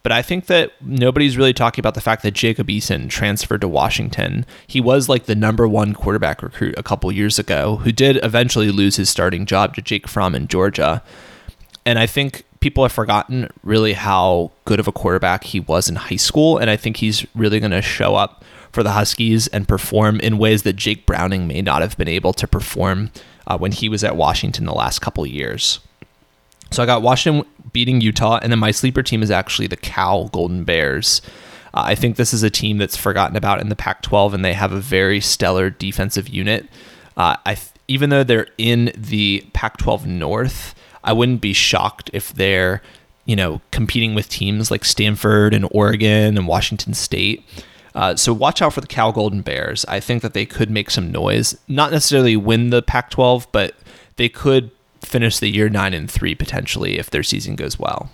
but 0.04 0.12
I 0.12 0.22
think 0.22 0.46
that 0.48 0.74
nobody's 0.82 1.38
really 1.38 1.54
talking 1.54 1.82
about 1.82 1.96
the 1.96 2.02
fact 2.02 2.22
that 2.24 2.32
Jacob 2.32 2.68
Eason 2.68 3.10
transferred 3.10 3.62
to 3.62 3.68
Washington. 3.68 4.46
He 4.68 4.80
was 4.80 5.10
like 5.10 5.26
the 5.26 5.36
number 5.36 5.68
one 5.68 5.94
quarterback 5.94 6.44
recruit 6.44 6.76
a 6.78 6.84
couple 6.84 7.12
years 7.12 7.40
ago, 7.40 7.78
who 7.78 7.92
did 7.92 8.24
eventually 8.24 8.70
lose 8.70 8.98
his 8.98 9.10
starting 9.10 9.46
job 9.46 9.76
to 9.76 9.82
Jake 9.82 10.08
Fromm 10.08 10.36
in 10.36 10.48
Georgia. 10.48 11.02
And 11.86 11.98
I 11.98 12.06
think 12.06 12.44
people 12.60 12.84
have 12.84 12.92
forgotten 12.92 13.50
really 13.64 13.94
how 13.94 14.52
good 14.66 14.80
of 14.80 14.88
a 14.88 14.92
quarterback 14.92 15.44
he 15.46 15.60
was 15.60 15.90
in 15.90 15.96
high 15.96 16.18
school, 16.18 16.58
and 16.58 16.70
I 16.70 16.76
think 16.76 16.98
he's 16.98 17.26
really 17.34 17.60
going 17.60 17.72
to 17.72 17.82
show 17.82 18.16
up 18.16 18.44
for 18.74 18.84
the 18.84 18.92
Huskies 18.92 19.48
and 19.48 19.68
perform 19.68 20.20
in 20.20 20.38
ways 20.38 20.64
that 20.64 20.76
Jake 20.76 21.06
Browning 21.06 21.48
may 21.48 21.62
not 21.62 21.82
have 21.82 21.96
been 21.98 22.08
able 22.08 22.34
to 22.34 22.48
perform 22.48 23.12
uh, 23.46 23.58
when 23.58 23.72
he 23.72 23.88
was 23.88 24.04
at 24.04 24.18
Washington 24.18 24.66
the 24.66 24.74
last 24.74 25.00
couple 25.00 25.26
years. 25.26 25.80
So 26.72 26.82
I 26.82 26.88
got 26.88 27.04
Washington 27.04 27.48
beating 27.72 28.02
Utah, 28.02 28.40
and 28.42 28.52
then 28.52 28.60
my 28.60 28.72
sleeper 28.72 29.04
team 29.04 29.22
is 29.22 29.30
actually 29.30 29.68
the 29.68 29.78
Cal 29.78 30.28
Golden 30.30 30.64
Bears. 30.64 31.22
Uh, 31.74 31.84
I 31.86 31.96
think 31.96 32.16
this 32.16 32.34
is 32.34 32.42
a 32.42 32.50
team 32.50 32.80
that's 32.80 32.98
forgotten 32.98 33.36
about 33.36 33.62
in 33.62 33.70
the 33.70 33.76
Pac 33.76 34.02
12, 34.02 34.34
and 34.34 34.44
they 34.44 34.54
have 34.54 34.72
a 34.72 34.80
very 34.80 35.22
stellar 35.22 35.70
defensive 35.70 36.28
unit. 36.28 36.68
Uh, 37.16 37.38
I 37.46 37.56
th- 37.56 37.70
even 37.88 38.10
though 38.10 38.24
they're 38.24 38.48
in 38.58 38.92
the 38.96 39.46
Pac 39.54 39.78
12 39.78 40.08
North, 40.08 40.74
I 41.04 41.14
wouldn't 41.14 41.42
be 41.42 41.54
shocked 41.54 42.10
if 42.12 42.34
they're, 42.34 42.82
you 43.26 43.36
know, 43.36 43.62
competing 43.72 44.16
with 44.16 44.30
teams 44.30 44.72
like 44.72 44.86
Stanford 44.86 45.54
and 45.54 45.68
Oregon 45.72 46.38
and 46.38 46.48
Washington 46.48 46.94
State. 46.94 47.44
Uh, 47.96 48.16
so 48.16 48.34
watch 48.34 48.62
out 48.62 48.74
for 48.74 48.82
the 48.82 48.88
Cal 48.88 49.12
Golden 49.12 49.42
Bears. 49.42 49.86
I 49.86 50.00
think 50.00 50.22
that 50.24 50.34
they 50.34 50.46
could 50.46 50.70
make 50.70 50.90
some 50.90 51.12
noise. 51.12 51.58
Not 51.68 51.92
necessarily 51.92 52.36
win 52.36 52.70
the 52.70 52.82
Pac-12, 52.82 53.48
but 53.52 53.76
they 54.16 54.30
could 54.30 54.72
finish 55.02 55.40
the 55.40 55.50
year 55.50 55.70
nine 55.70 55.94
and 55.94 56.10
three 56.10 56.34
potentially 56.34 56.98
if 56.98 57.10
their 57.10 57.24
season 57.24 57.56
goes 57.56 57.78
well. 57.78 58.10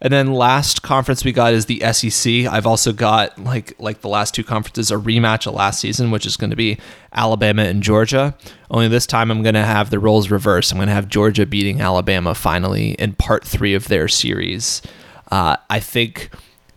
And 0.00 0.12
then 0.12 0.34
last 0.34 0.82
conference 0.82 1.24
we 1.24 1.32
got 1.32 1.54
is 1.54 1.66
the 1.66 1.80
SEC. 1.92 2.46
I've 2.46 2.66
also 2.66 2.92
got 2.92 3.38
like 3.38 3.74
like 3.78 4.02
the 4.02 4.08
last 4.08 4.34
two 4.34 4.44
conferences 4.44 4.90
a 4.90 4.96
rematch 4.96 5.46
of 5.46 5.54
last 5.54 5.80
season, 5.80 6.10
which 6.10 6.26
is 6.26 6.36
going 6.36 6.50
to 6.50 6.56
be 6.56 6.78
Alabama 7.14 7.62
and 7.62 7.82
Georgia. 7.82 8.36
Only 8.70 8.88
this 8.88 9.06
time 9.06 9.30
I'm 9.30 9.42
going 9.42 9.54
to 9.54 9.64
have 9.64 9.88
the 9.88 9.98
roles 9.98 10.30
reversed. 10.30 10.70
I'm 10.70 10.78
going 10.78 10.88
to 10.88 10.94
have 10.94 11.08
Georgia 11.08 11.46
beating 11.46 11.80
Alabama 11.80 12.34
finally 12.34 12.90
in 12.92 13.14
part 13.14 13.44
three 13.44 13.74
of 13.74 13.88
their 13.88 14.06
series. 14.06 14.82
Uh, 15.30 15.56
I 15.70 15.80
think 15.80 16.30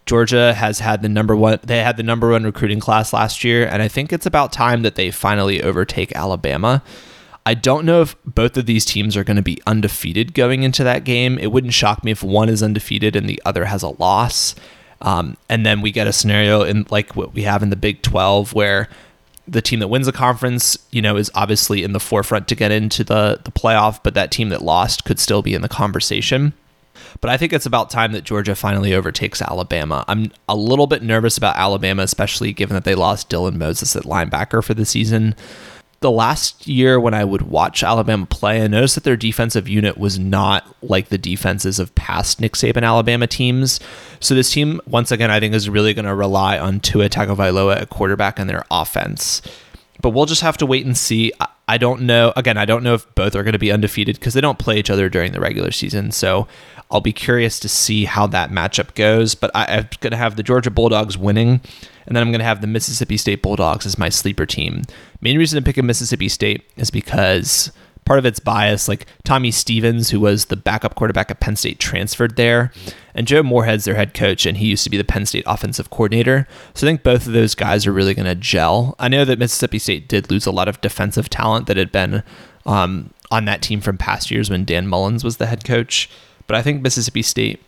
Georgia 0.10 0.56
has 0.56 0.80
had 0.80 1.04
the 1.04 1.08
number 1.08 1.36
one 1.36 1.60
they 1.62 1.84
had 1.84 1.96
the 1.96 2.02
number 2.02 2.32
one 2.32 2.44
recruiting 2.44 2.80
class 2.80 3.14
last 3.14 3.44
year 3.44 3.68
and 3.68 3.80
I 3.80 3.88
think 3.88 4.12
it's 4.12 4.26
about 4.26 4.52
time 4.52 4.82
that 4.82 4.96
they 4.96 5.12
finally 5.12 5.62
overtake 5.62 6.12
Alabama. 6.16 6.82
I 7.46 7.54
don't 7.54 7.86
know 7.86 8.02
if 8.02 8.16
both 8.26 8.58
of 8.58 8.66
these 8.66 8.86
teams 8.86 9.16
are 9.16 9.24
going 9.24 9.38
to 9.38 9.44
be 9.44 9.62
undefeated 9.68 10.34
going 10.34 10.64
into 10.64 10.84
that 10.84 11.04
game. 11.04 11.38
It 11.38 11.52
wouldn't 11.52 11.76
shock 11.76 12.04
me 12.04 12.10
if 12.10 12.24
one 12.24 12.50
is 12.50 12.64
undefeated 12.64 13.16
and 13.16 13.30
the 13.30 13.40
other 13.46 13.66
has 13.66 13.84
a 13.84 13.90
loss. 14.02 14.56
Um, 15.00 15.38
and 15.48 15.64
then 15.64 15.80
we 15.80 15.92
get 15.92 16.08
a 16.08 16.12
scenario 16.12 16.64
in 16.64 16.88
like 16.90 17.16
what 17.16 17.36
we 17.36 17.44
have 17.44 17.62
in 17.62 17.70
the 17.70 17.76
Big 17.76 18.02
12 18.02 18.56
where 18.56 18.90
the 19.48 19.62
team 19.62 19.78
that 19.78 19.90
wins 19.90 20.08
the 20.08 20.12
conference, 20.12 20.76
you 20.90 21.04
know, 21.04 21.18
is 21.18 21.30
obviously 21.36 21.84
in 21.84 21.94
the 21.94 22.00
forefront 22.00 22.48
to 22.48 22.56
get 22.56 22.72
into 22.72 23.04
the 23.04 23.42
the 23.44 23.52
playoff, 23.52 24.00
but 24.02 24.16
that 24.16 24.32
team 24.32 24.50
that 24.50 24.64
lost 24.64 25.06
could 25.06 25.20
still 25.20 25.44
be 25.44 25.54
in 25.54 25.62
the 25.62 25.70
conversation. 25.70 26.54
But 27.22 27.30
I 27.30 27.38
think 27.38 27.54
it's 27.54 27.66
about 27.66 27.90
time 27.90 28.12
that 28.14 28.24
Georgia 28.24 28.56
finally 28.56 28.94
overtakes 28.94 29.42
Alabama. 29.42 30.06
I'm 30.08 30.32
a 30.48 30.56
little 30.56 30.88
bit 30.88 31.04
nervous 31.04 31.38
about 31.38 31.58
Alabama, 31.58 32.04
especially 32.04 32.54
given 32.54 32.76
that 32.76 32.84
they 32.84 32.96
lost 32.96 33.30
Dylan 33.30 33.56
Moses 33.56 33.96
at 33.96 34.04
linebacker 34.04 34.64
for 34.64 34.74
the 34.74 34.86
season. 34.86 35.36
The 36.02 36.12
last 36.12 36.66
year 36.66 36.98
when 36.98 37.14
I 37.14 37.26
would 37.26 37.42
watch 37.42 37.84
Alabama 37.84 38.26
play, 38.26 38.64
I 38.64 38.68
noticed 38.68 38.96
that 38.96 39.04
their 39.04 39.18
defensive 39.18 39.68
unit 39.68 39.98
was 39.98 40.18
not 40.18 40.66
like 40.82 41.10
the 41.10 41.18
defenses 41.18 41.78
of 41.78 41.94
past 41.96 42.40
Nick 42.40 42.54
Saban 42.54 42.84
Alabama 42.84 43.28
teams. 43.28 43.82
So 44.22 44.34
this 44.34 44.52
team, 44.52 44.80
once 44.88 45.12
again, 45.12 45.30
I 45.30 45.42
think 45.42 45.54
is 45.54 45.70
really 45.70 45.94
going 45.94 46.06
to 46.06 46.16
rely 46.16 46.58
on 46.58 46.80
Tua 46.80 47.10
Tagovailoa 47.10 47.82
at 47.82 47.90
quarterback 47.90 48.40
and 48.40 48.50
their 48.50 48.64
offense. 48.72 49.42
But 50.02 50.12
we'll 50.12 50.26
just 50.26 50.42
have 50.42 50.58
to 50.58 50.66
wait 50.66 50.86
and 50.86 50.98
see. 50.98 51.32
I 51.68 51.78
don't 51.78 52.02
know. 52.02 52.34
Again, 52.36 52.58
I 52.58 52.66
don't 52.66 52.84
know 52.84 52.96
if 52.96 53.14
both 53.16 53.36
are 53.36 53.44
going 53.44 53.54
to 53.54 53.60
be 53.60 53.72
undefeated 53.72 54.20
because 54.20 54.34
they 54.34 54.42
don't 54.42 54.58
play 54.58 54.80
each 54.80 54.90
other 54.90 55.10
during 55.10 55.34
the 55.34 55.40
regular 55.40 55.72
season. 55.72 56.12
So 56.12 56.48
I'll 56.90 57.02
be 57.02 57.14
curious 57.14 57.60
to 57.60 57.70
see 57.70 58.06
how 58.06 58.26
that 58.28 58.50
matchup 58.50 58.96
goes. 58.96 59.36
But 59.36 59.52
I, 59.54 59.66
am 59.66 59.90
going 60.00 60.12
to 60.12 60.18
have 60.18 60.36
the 60.36 60.44
Georgia 60.44 60.72
Bulldogs 60.72 61.18
winning, 61.18 61.62
and 62.08 62.16
then 62.16 62.18
I'm 62.18 62.32
going 62.32 62.40
to 62.40 62.46
have 62.46 62.62
the 62.62 62.68
Mississippi 62.68 63.18
State 63.18 63.44
Bulldogs 63.44 63.86
as 63.86 63.98
my 63.98 64.10
sleeper 64.10 64.46
team. 64.46 64.84
Main 65.22 65.38
reason 65.38 65.62
to 65.62 65.66
pick 65.66 65.78
a 65.78 65.84
Mississippi 65.84 66.30
State 66.30 66.64
is 66.78 66.90
because 66.90 67.72
part 68.10 68.18
of 68.18 68.26
its 68.26 68.40
bias, 68.40 68.88
like 68.88 69.06
Tommy 69.24 69.52
Stevens, 69.52 70.10
who 70.10 70.20
was 70.20 70.46
the 70.46 70.56
backup 70.56 70.96
quarterback 70.96 71.30
at 71.30 71.40
Penn 71.40 71.56
State, 71.56 71.78
transferred 71.80 72.38
there, 72.38 72.72
and 73.14 73.28
Joe 73.28 73.44
Moorhead's 73.44 73.86
their 73.86 73.94
head 73.94 74.16
coach, 74.16 74.48
and 74.48 74.58
he 74.58 74.66
used 74.66 74.84
to 74.84 74.90
be 74.90 74.98
the 74.98 75.04
Penn 75.04 75.28
State 75.28 75.44
offensive 75.46 75.92
coordinator. 75.92 76.48
So 76.74 76.88
I 76.88 76.90
think 76.90 77.04
both 77.04 77.28
of 77.28 77.34
those 77.34 77.54
guys 77.54 77.86
are 77.86 77.94
really 77.94 78.16
going 78.16 78.26
to 78.26 78.34
gel. 78.34 78.96
I 78.98 79.10
know 79.10 79.26
that 79.26 79.38
Mississippi 79.38 79.78
State 79.78 80.08
did 80.08 80.32
lose 80.32 80.48
a 80.48 80.52
lot 80.52 80.68
of 80.68 80.82
defensive 80.82 81.30
talent 81.30 81.68
that 81.68 81.78
had 81.78 81.92
been 81.92 82.24
um, 82.66 83.14
on 83.30 83.46
that 83.46 83.62
team 83.62 83.80
from 83.80 84.00
past 84.00 84.32
years 84.32 84.50
when 84.50 84.66
Dan 84.66 84.88
Mullins 84.88 85.24
was 85.24 85.38
the 85.38 85.46
head 85.46 85.64
coach. 85.64 86.10
But 86.48 86.56
I 86.56 86.64
think 86.64 86.82
Mississippi 86.82 87.22
State 87.22 87.62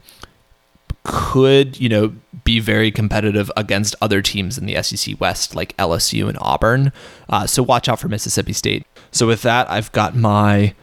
could, 1.04 1.80
you 1.80 1.90
know, 1.90 2.14
be 2.44 2.60
very 2.60 2.92
competitive 2.92 3.52
against 3.58 3.96
other 4.02 4.22
teams 4.22 4.58
in 4.58 4.66
the 4.66 4.82
SEC 4.82 5.20
West 5.20 5.56
like 5.56 5.76
LSU 5.78 6.28
and 6.28 6.38
Auburn. 6.42 6.92
Uh, 7.30 7.48
so 7.48 7.64
watch 7.64 7.90
out 7.90 8.00
for 8.00 8.08
Mississippi 8.08 8.54
State. 8.54 8.86
So 9.12 9.28
with 9.28 9.42
that, 9.42 9.70
I've 9.70 9.92
got 9.92 10.16
my 10.16 10.74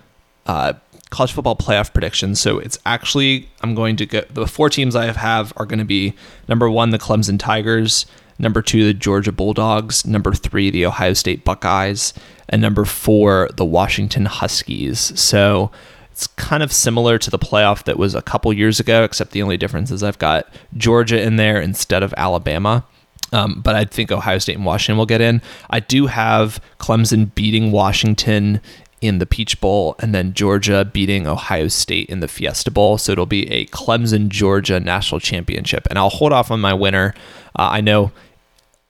uh, 0.47 0.75
college 1.11 1.33
football 1.33 1.57
playoff 1.57 1.93
predictions. 1.93 2.41
So 2.41 2.59
it's 2.59 2.79
actually 2.85 3.49
I'm 3.63 3.75
going 3.75 3.97
to 3.97 4.07
go. 4.07 4.23
The 4.31 4.47
four 4.47 4.71
teams 4.71 4.95
I 4.97 5.13
have 5.13 5.53
are 5.57 5.67
going 5.67 5.79
to 5.79 5.85
be 5.85 6.15
number 6.49 6.71
one, 6.71 6.91
the 6.91 6.99
Clemson 6.99 7.39
Tigers. 7.39 8.07
Number 8.41 8.63
two, 8.63 8.85
the 8.85 8.95
Georgia 8.95 9.33
Bulldogs. 9.33 10.07
Number 10.07 10.33
three, 10.33 10.71
the 10.71 10.87
Ohio 10.87 11.13
State 11.13 11.45
Buckeyes. 11.45 12.15
And 12.49 12.63
number 12.63 12.85
four, 12.85 13.49
the 13.57 13.65
Washington 13.65 14.27
Huskies. 14.27 15.19
So 15.21 15.71
it's 16.19 16.27
kind 16.27 16.65
of 16.65 16.73
similar 16.73 17.17
to 17.17 17.31
the 17.31 17.39
playoff 17.39 17.85
that 17.85 17.97
was 17.97 18.17
a 18.17 18.23
couple 18.23 18.53
years 18.53 18.81
ago, 18.81 19.05
except 19.05 19.31
the 19.31 19.41
only 19.41 19.57
difference 19.57 19.93
is 19.93 20.03
I've 20.03 20.19
got 20.19 20.53
Georgia 20.77 21.23
in 21.23 21.37
there 21.37 21.61
instead 21.61 22.03
of 22.03 22.13
Alabama. 22.17 22.85
Um, 23.33 23.61
but 23.61 23.77
I 23.77 23.85
think 23.85 24.11
Ohio 24.11 24.39
State 24.39 24.57
and 24.57 24.65
Washington 24.65 24.99
will 24.99 25.07
get 25.07 25.21
in. 25.21 25.41
I 25.71 25.79
do 25.79 26.09
have 26.09 26.61
Clemson 26.81 27.33
beating 27.37 27.71
Washington 27.71 28.61
in 29.01 29.19
the 29.19 29.27
Peach 29.27 29.61
Bowl, 29.61 29.95
and 30.01 30.13
then 30.13 30.35
Georgia 30.35 30.85
beating 30.85 31.29
Ohio 31.29 31.69
State 31.69 32.09
in 32.09 32.19
the 32.19 32.27
Fiesta 32.27 32.73
Bowl. 32.73 32.99
So 32.99 33.13
it'll 33.13 33.25
be 33.25 33.49
a 33.53 33.67
Clemson 33.67 34.29
Georgia 34.29 34.81
national 34.81 35.21
championship. 35.21 35.87
And 35.89 36.01
I'll 36.01 36.11
hold 36.11 36.33
off 36.33 36.51
on 36.51 36.59
my 36.59 36.75
winner. 36.75 37.15
Uh, 37.55 37.69
I 37.71 37.81
know 37.81 38.11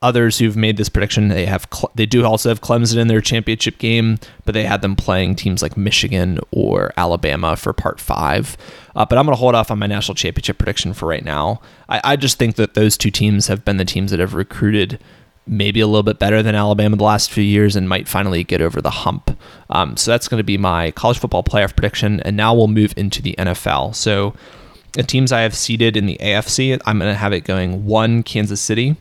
others 0.01 0.39
who've 0.39 0.57
made 0.57 0.77
this 0.77 0.89
prediction 0.89 1.27
they 1.27 1.45
have 1.47 1.67
they 1.97 2.07
do 2.07 2.25
also 2.25 2.49
have 2.49 2.61
Clemson 2.61 2.99
in 2.99 3.09
their 3.09 3.21
championship 3.21 3.79
game, 3.79 4.19
but 4.45 4.53
they 4.53 4.65
had 4.65 4.83
them 4.83 4.95
playing 4.95 5.35
teams 5.35 5.63
like 5.63 5.77
Michigan 5.77 6.39
or 6.51 6.93
Alabama 6.97 7.57
for 7.57 7.73
Part 7.73 8.01
Five. 8.01 8.57
Uh, 8.95 9.05
but 9.05 9.19
I'm 9.19 9.27
going 9.27 9.37
to 9.37 9.41
hold 9.41 9.55
off 9.55 9.71
on 9.71 9.79
my 9.79 9.87
national 9.87 10.15
championship 10.15 10.59
prediction 10.59 10.93
for 10.93 11.09
right 11.09 11.25
now. 11.25 11.61
I, 11.89 12.01
I 12.05 12.17
just 12.17 12.39
think 12.39 12.57
that 12.57 12.75
those 12.75 12.97
two 12.97 13.11
teams 13.11 13.49
have 13.49 13.65
been 13.65 13.77
the 13.77 13.85
teams 13.85 14.11
that 14.11 14.21
have 14.21 14.35
recruited 14.35 14.99
maybe 15.49 15.81
a 15.81 15.87
little 15.87 16.03
bit 16.03 16.19
better 16.19 16.43
than 16.43 16.55
Alabama 16.55 16.97
the 16.97 17.05
last 17.05 17.31
few 17.31 17.43
years 17.43 17.75
and 17.75 17.89
might 17.89 18.07
finally 18.07 18.45
get 18.45 18.61
over 18.61 18.83
the 18.83 18.91
hump. 18.91 19.37
Um, 19.71 19.97
so 19.97 20.11
that's 20.11 20.29
going 20.29 20.39
to 20.39 20.45
be 20.45 20.59
my 20.59 20.91
college 20.91 21.19
football 21.19 21.43
playoff 21.43 21.75
prediction. 21.75 22.21
And 22.21 22.37
now 22.37 22.55
we'll 22.55 22.69
move 22.69 22.93
into 22.97 23.23
the 23.23 23.35
NFL. 23.39 23.95
So 23.95 24.35
the 24.93 25.03
teams 25.03 25.33
I 25.33 25.41
have 25.41 25.55
seeded 25.55 25.97
in 25.97 26.07
the 26.07 26.19
AFC, 26.21 26.79
I'm 26.85 26.99
going 26.99 27.11
to 27.11 27.19
have 27.19 27.33
it 27.33 27.45
going 27.45 27.87
one 27.87 28.23
Kansas 28.23 28.61
City, 28.61 28.97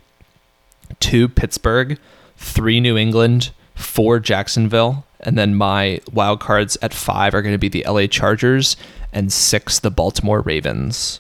two 1.00 1.28
Pittsburgh, 1.28 2.00
three 2.36 2.80
New 2.80 2.98
England, 2.98 3.52
four 3.76 4.20
Jacksonville, 4.20 5.06
and 5.20 5.38
then 5.38 5.56
my 5.56 6.02
wild 6.12 6.40
cards 6.40 6.78
at 6.82 6.94
five 6.94 7.34
are 7.34 7.42
going 7.42 7.54
to 7.54 7.60
be 7.60 7.70
the 7.70 7.86
LA 7.88 8.08
Chargers 8.08 8.78
and 9.12 9.32
six 9.32 9.80
the 9.80 9.92
Baltimore 9.92 10.42
Ravens. 10.42 11.20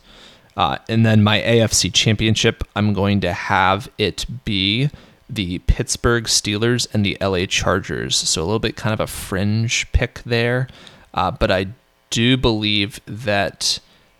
Uh, 0.55 0.77
and 0.89 1.05
then 1.05 1.23
my 1.23 1.39
AFC 1.41 1.93
championship, 1.93 2.63
I'm 2.75 2.93
going 2.93 3.21
to 3.21 3.31
have 3.31 3.89
it 3.97 4.25
be 4.43 4.89
the 5.29 5.59
Pittsburgh 5.59 6.23
Steelers 6.23 6.87
and 6.93 7.05
the 7.05 7.17
LA 7.21 7.45
Chargers. 7.45 8.15
So 8.15 8.41
a 8.41 8.45
little 8.45 8.59
bit 8.59 8.75
kind 8.75 8.93
of 8.93 8.99
a 8.99 9.07
fringe 9.07 9.91
pick 9.91 10.21
there. 10.25 10.67
Uh, 11.13 11.31
but 11.31 11.51
I 11.51 11.67
do 12.09 12.37
believe 12.37 13.01
that 13.05 13.79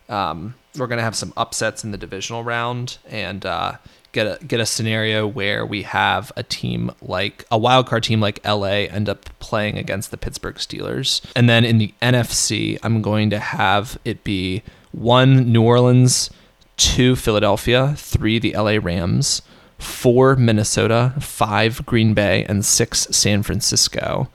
um, 0.10 0.56
we're 0.78 0.88
going 0.88 0.98
to 0.98 1.04
have 1.04 1.16
some 1.16 1.34
upsets 1.38 1.84
in 1.84 1.92
the 1.92 1.98
divisional 1.98 2.44
round 2.44 2.98
and 3.08 3.46
uh, 3.46 3.74
get 4.12 4.42
a 4.42 4.46
get 4.46 4.60
a 4.60 4.66
scenario 4.66 5.28
where 5.28 5.66
we 5.66 5.84
have 5.84 6.32
a 6.36 6.44
team 6.44 6.92
like 7.02 7.46
a 7.52 7.58
wild 7.58 7.88
card 7.88 8.04
team 8.04 8.20
like 8.20 8.40
LA 8.46 8.88
end 8.90 9.10
up 9.10 9.30
playing 9.40 9.78
against 9.78 10.12
the 10.12 10.18
Pittsburgh 10.18 10.56
Steelers. 10.56 11.22
And 11.36 11.50
then 11.50 11.66
in 11.66 11.78
the 11.78 11.94
NFC, 12.02 12.80
I'm 12.84 13.02
going 13.02 13.30
to 13.30 13.40
have 13.40 13.98
it 14.06 14.24
be 14.24 14.64
one 14.92 15.52
New 15.52 15.62
Orleans, 15.62 16.30
two 16.78 17.16
Philadelphia, 17.16 17.94
three 17.98 18.40
the 18.40 18.54
LA 18.54 18.78
Rams, 18.82 19.42
four 19.78 20.36
Minnesota, 20.36 21.14
five 21.20 21.86
Green 21.86 22.14
Bay, 22.14 22.46
and 22.46 22.66
six 22.66 23.08
San 23.12 23.44
Francisco. 23.44 24.30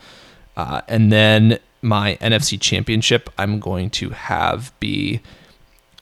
Uh, 0.56 0.82
and 0.88 1.10
then 1.10 1.58
my 1.80 2.16
NFC 2.20 2.60
championship, 2.60 3.30
I'm 3.38 3.58
going 3.58 3.90
to 3.90 4.10
have 4.10 4.72
be 4.78 5.20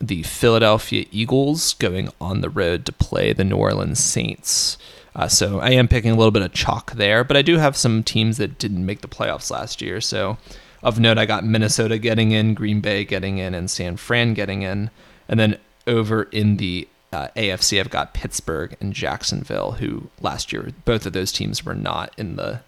the 0.01 0.23
Philadelphia 0.23 1.05
Eagles 1.11 1.75
going 1.75 2.09
on 2.21 2.41
the 2.41 2.51
road 2.51 2.87
to 2.87 2.93
play 2.93 3.33
the 3.33 3.45
New 3.45 3.57
Orleans 3.57 4.03
Saints. 4.03 4.79
Uh, 5.15 5.29
so 5.29 5.61
I 5.61 5.71
am 5.71 5.89
picking 5.89 6.13
a 6.13 6.17
little 6.17 6.31
bit 6.31 6.43
of 6.43 6.53
chalk 6.53 6.93
there, 6.93 7.25
but 7.25 7.37
I 7.37 7.43
do 7.43 7.59
have 7.59 7.77
some 7.77 8.03
teams 8.03 8.39
that 8.39 8.59
didn't 8.59 8.87
make 8.87 9.01
the 9.01 9.09
playoffs 9.09 9.51
last 9.51 9.83
year. 9.83 10.01
So 10.01 10.39
of 10.83 10.99
note, 10.99 11.19
I 11.19 11.27
got 11.27 11.45
Minnesota 11.45 11.99
getting 11.99 12.33
in, 12.33 12.55
Green 12.55 12.81
Bay 12.81 13.05
getting 13.05 13.39
in, 13.39 13.55
and 13.55 13.71
San 13.71 13.97
Fran 13.97 14.35
getting 14.35 14.63
in. 14.63 14.91
And 15.29 15.39
then 15.39 15.59
over 15.87 16.25
in 16.25 16.57
the 16.57 16.89
uh, 17.13 17.29
AFC, 17.37 17.79
I've 17.79 17.91
got 17.91 18.15
Pittsburgh 18.15 18.77
and 18.81 18.95
Jacksonville, 18.95 19.73
who 19.73 20.09
last 20.21 20.53
year 20.53 20.73
both 20.85 21.07
of 21.07 21.13
those 21.13 21.33
teams 21.33 21.65
were 21.65 21.75
not 21.75 22.15
in 22.17 22.37
the 22.37 22.61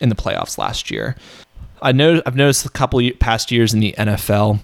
in 0.00 0.10
the 0.10 0.14
playoffs 0.14 0.58
last 0.58 0.90
year. 0.90 1.16
I 1.80 1.92
know 1.92 2.20
I've 2.26 2.36
noticed 2.36 2.66
a 2.66 2.70
couple 2.70 3.00
past 3.18 3.50
years 3.50 3.72
in 3.72 3.80
the 3.80 3.94
NFL 3.96 4.60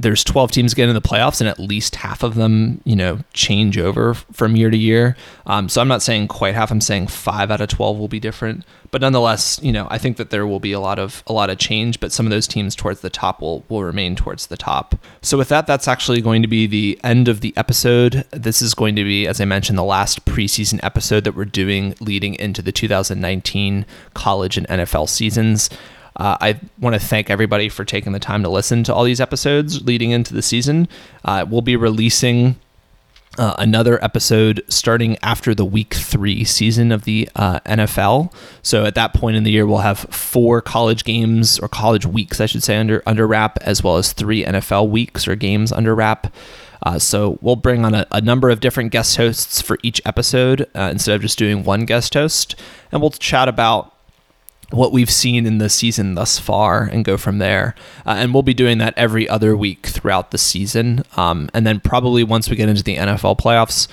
there's 0.00 0.24
12 0.24 0.50
teams 0.50 0.72
getting 0.72 0.90
in 0.90 0.94
the 0.94 1.06
playoffs 1.06 1.40
and 1.40 1.48
at 1.48 1.58
least 1.58 1.96
half 1.96 2.22
of 2.22 2.34
them 2.34 2.80
you 2.84 2.96
know 2.96 3.18
change 3.34 3.76
over 3.76 4.14
from 4.14 4.56
year 4.56 4.70
to 4.70 4.76
year. 4.76 5.16
Um, 5.46 5.68
so 5.68 5.80
i'm 5.80 5.88
not 5.88 6.02
saying 6.02 6.28
quite 6.28 6.54
half 6.54 6.70
i'm 6.70 6.80
saying 6.80 7.08
five 7.08 7.50
out 7.50 7.60
of 7.60 7.68
12 7.68 7.98
will 7.98 8.08
be 8.08 8.20
different. 8.20 8.64
But 8.90 9.02
nonetheless 9.02 9.60
you 9.62 9.72
know 9.72 9.86
i 9.90 9.98
think 9.98 10.16
that 10.16 10.30
there 10.30 10.46
will 10.46 10.60
be 10.60 10.72
a 10.72 10.80
lot 10.80 10.98
of 10.98 11.22
a 11.26 11.32
lot 11.32 11.50
of 11.50 11.58
change 11.58 12.00
but 12.00 12.12
some 12.12 12.26
of 12.26 12.30
those 12.30 12.48
teams 12.48 12.74
towards 12.74 13.00
the 13.00 13.10
top 13.10 13.40
will 13.40 13.64
will 13.68 13.84
remain 13.84 14.16
towards 14.16 14.46
the 14.46 14.56
top. 14.56 14.94
So 15.22 15.36
with 15.36 15.48
that 15.48 15.66
that's 15.66 15.86
actually 15.86 16.22
going 16.22 16.42
to 16.42 16.48
be 16.48 16.66
the 16.66 16.98
end 17.04 17.28
of 17.28 17.40
the 17.40 17.52
episode. 17.56 18.24
This 18.30 18.62
is 18.62 18.74
going 18.74 18.96
to 18.96 19.04
be 19.04 19.26
as 19.26 19.40
i 19.40 19.44
mentioned 19.44 19.78
the 19.78 19.84
last 19.84 20.24
preseason 20.24 20.80
episode 20.82 21.24
that 21.24 21.36
we're 21.36 21.44
doing 21.44 21.94
leading 22.00 22.34
into 22.36 22.62
the 22.62 22.72
2019 22.72 23.84
college 24.14 24.56
and 24.56 24.66
nfl 24.68 25.08
seasons 25.08 25.68
uh, 26.20 26.36
I 26.38 26.60
want 26.78 26.92
to 26.92 27.00
thank 27.00 27.30
everybody 27.30 27.70
for 27.70 27.84
taking 27.86 28.12
the 28.12 28.18
time 28.18 28.42
to 28.42 28.50
listen 28.50 28.84
to 28.84 28.94
all 28.94 29.04
these 29.04 29.22
episodes 29.22 29.82
leading 29.86 30.10
into 30.10 30.34
the 30.34 30.42
season. 30.42 30.86
Uh, 31.24 31.46
we'll 31.48 31.62
be 31.62 31.76
releasing 31.76 32.56
uh, 33.38 33.54
another 33.58 34.02
episode 34.04 34.62
starting 34.68 35.16
after 35.22 35.54
the 35.54 35.64
week 35.64 35.94
three 35.94 36.44
season 36.44 36.92
of 36.92 37.04
the 37.04 37.26
uh, 37.36 37.60
NFL. 37.60 38.34
So 38.62 38.84
at 38.84 38.94
that 38.96 39.14
point 39.14 39.36
in 39.36 39.44
the 39.44 39.50
year, 39.50 39.66
we'll 39.66 39.78
have 39.78 40.00
four 40.00 40.60
college 40.60 41.04
games 41.04 41.58
or 41.58 41.68
college 41.68 42.04
weeks, 42.04 42.38
I 42.38 42.44
should 42.44 42.62
say, 42.62 42.76
under 42.76 43.02
under 43.06 43.26
wrap, 43.26 43.56
as 43.62 43.82
well 43.82 43.96
as 43.96 44.12
three 44.12 44.44
NFL 44.44 44.90
weeks 44.90 45.26
or 45.26 45.36
games 45.36 45.72
under 45.72 45.94
wrap. 45.94 46.34
Uh, 46.82 46.98
so 46.98 47.38
we'll 47.40 47.56
bring 47.56 47.82
on 47.84 47.94
a, 47.94 48.06
a, 48.10 48.20
number 48.20 48.50
of 48.50 48.60
different 48.60 48.90
guest 48.90 49.16
hosts 49.16 49.60
for 49.60 49.78
each 49.82 50.00
episode 50.06 50.62
uh, 50.74 50.88
instead 50.90 51.14
of 51.14 51.20
just 51.22 51.38
doing 51.38 51.62
one 51.62 51.84
guest 51.84 52.12
host, 52.14 52.54
and 52.90 53.00
we'll 53.00 53.10
chat 53.10 53.48
about 53.48 53.94
what 54.70 54.92
we've 54.92 55.10
seen 55.10 55.46
in 55.46 55.58
the 55.58 55.68
season 55.68 56.14
thus 56.14 56.38
far 56.38 56.84
and 56.84 57.04
go 57.04 57.16
from 57.16 57.38
there. 57.38 57.74
Uh, 58.06 58.16
and 58.18 58.32
we'll 58.32 58.42
be 58.42 58.54
doing 58.54 58.78
that 58.78 58.94
every 58.96 59.28
other 59.28 59.56
week 59.56 59.86
throughout 59.86 60.30
the 60.30 60.38
season. 60.38 61.04
Um, 61.16 61.50
and 61.52 61.66
then 61.66 61.80
probably 61.80 62.22
once 62.24 62.48
we 62.48 62.56
get 62.56 62.68
into 62.68 62.82
the 62.82 62.96
NFL 62.96 63.38
playoffs, 63.38 63.88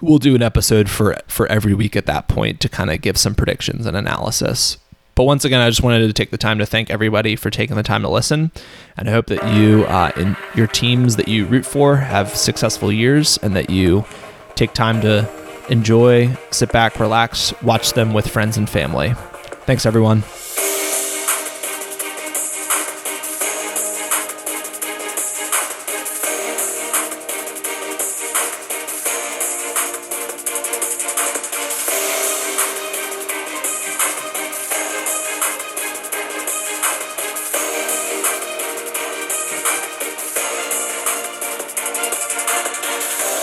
we'll 0.00 0.18
do 0.18 0.34
an 0.34 0.42
episode 0.42 0.90
for 0.90 1.16
for 1.28 1.46
every 1.46 1.74
week 1.74 1.96
at 1.96 2.06
that 2.06 2.28
point 2.28 2.60
to 2.60 2.68
kind 2.68 2.90
of 2.90 3.00
give 3.00 3.16
some 3.16 3.34
predictions 3.34 3.86
and 3.86 3.96
analysis. 3.96 4.76
But 5.14 5.24
once 5.24 5.44
again, 5.44 5.60
I 5.60 5.68
just 5.68 5.82
wanted 5.82 6.06
to 6.06 6.12
take 6.12 6.30
the 6.30 6.38
time 6.38 6.58
to 6.58 6.66
thank 6.66 6.90
everybody 6.90 7.36
for 7.36 7.50
taking 7.50 7.76
the 7.76 7.82
time 7.82 8.02
to 8.02 8.08
listen, 8.08 8.50
and 8.96 9.08
I 9.08 9.12
hope 9.12 9.26
that 9.26 9.54
you 9.54 9.84
uh, 9.84 10.10
and 10.16 10.36
your 10.54 10.66
teams 10.66 11.16
that 11.16 11.28
you 11.28 11.44
root 11.44 11.66
for 11.66 11.96
have 11.96 12.34
successful 12.34 12.90
years, 12.90 13.36
and 13.38 13.54
that 13.54 13.68
you 13.68 14.06
take 14.54 14.72
time 14.72 15.02
to 15.02 15.28
enjoy, 15.68 16.34
sit 16.50 16.72
back, 16.72 16.98
relax, 16.98 17.52
watch 17.62 17.92
them 17.92 18.14
with 18.14 18.26
friends 18.26 18.56
and 18.56 18.68
family. 18.68 19.14
Thanks, 19.64 19.86
everyone. 19.86 20.22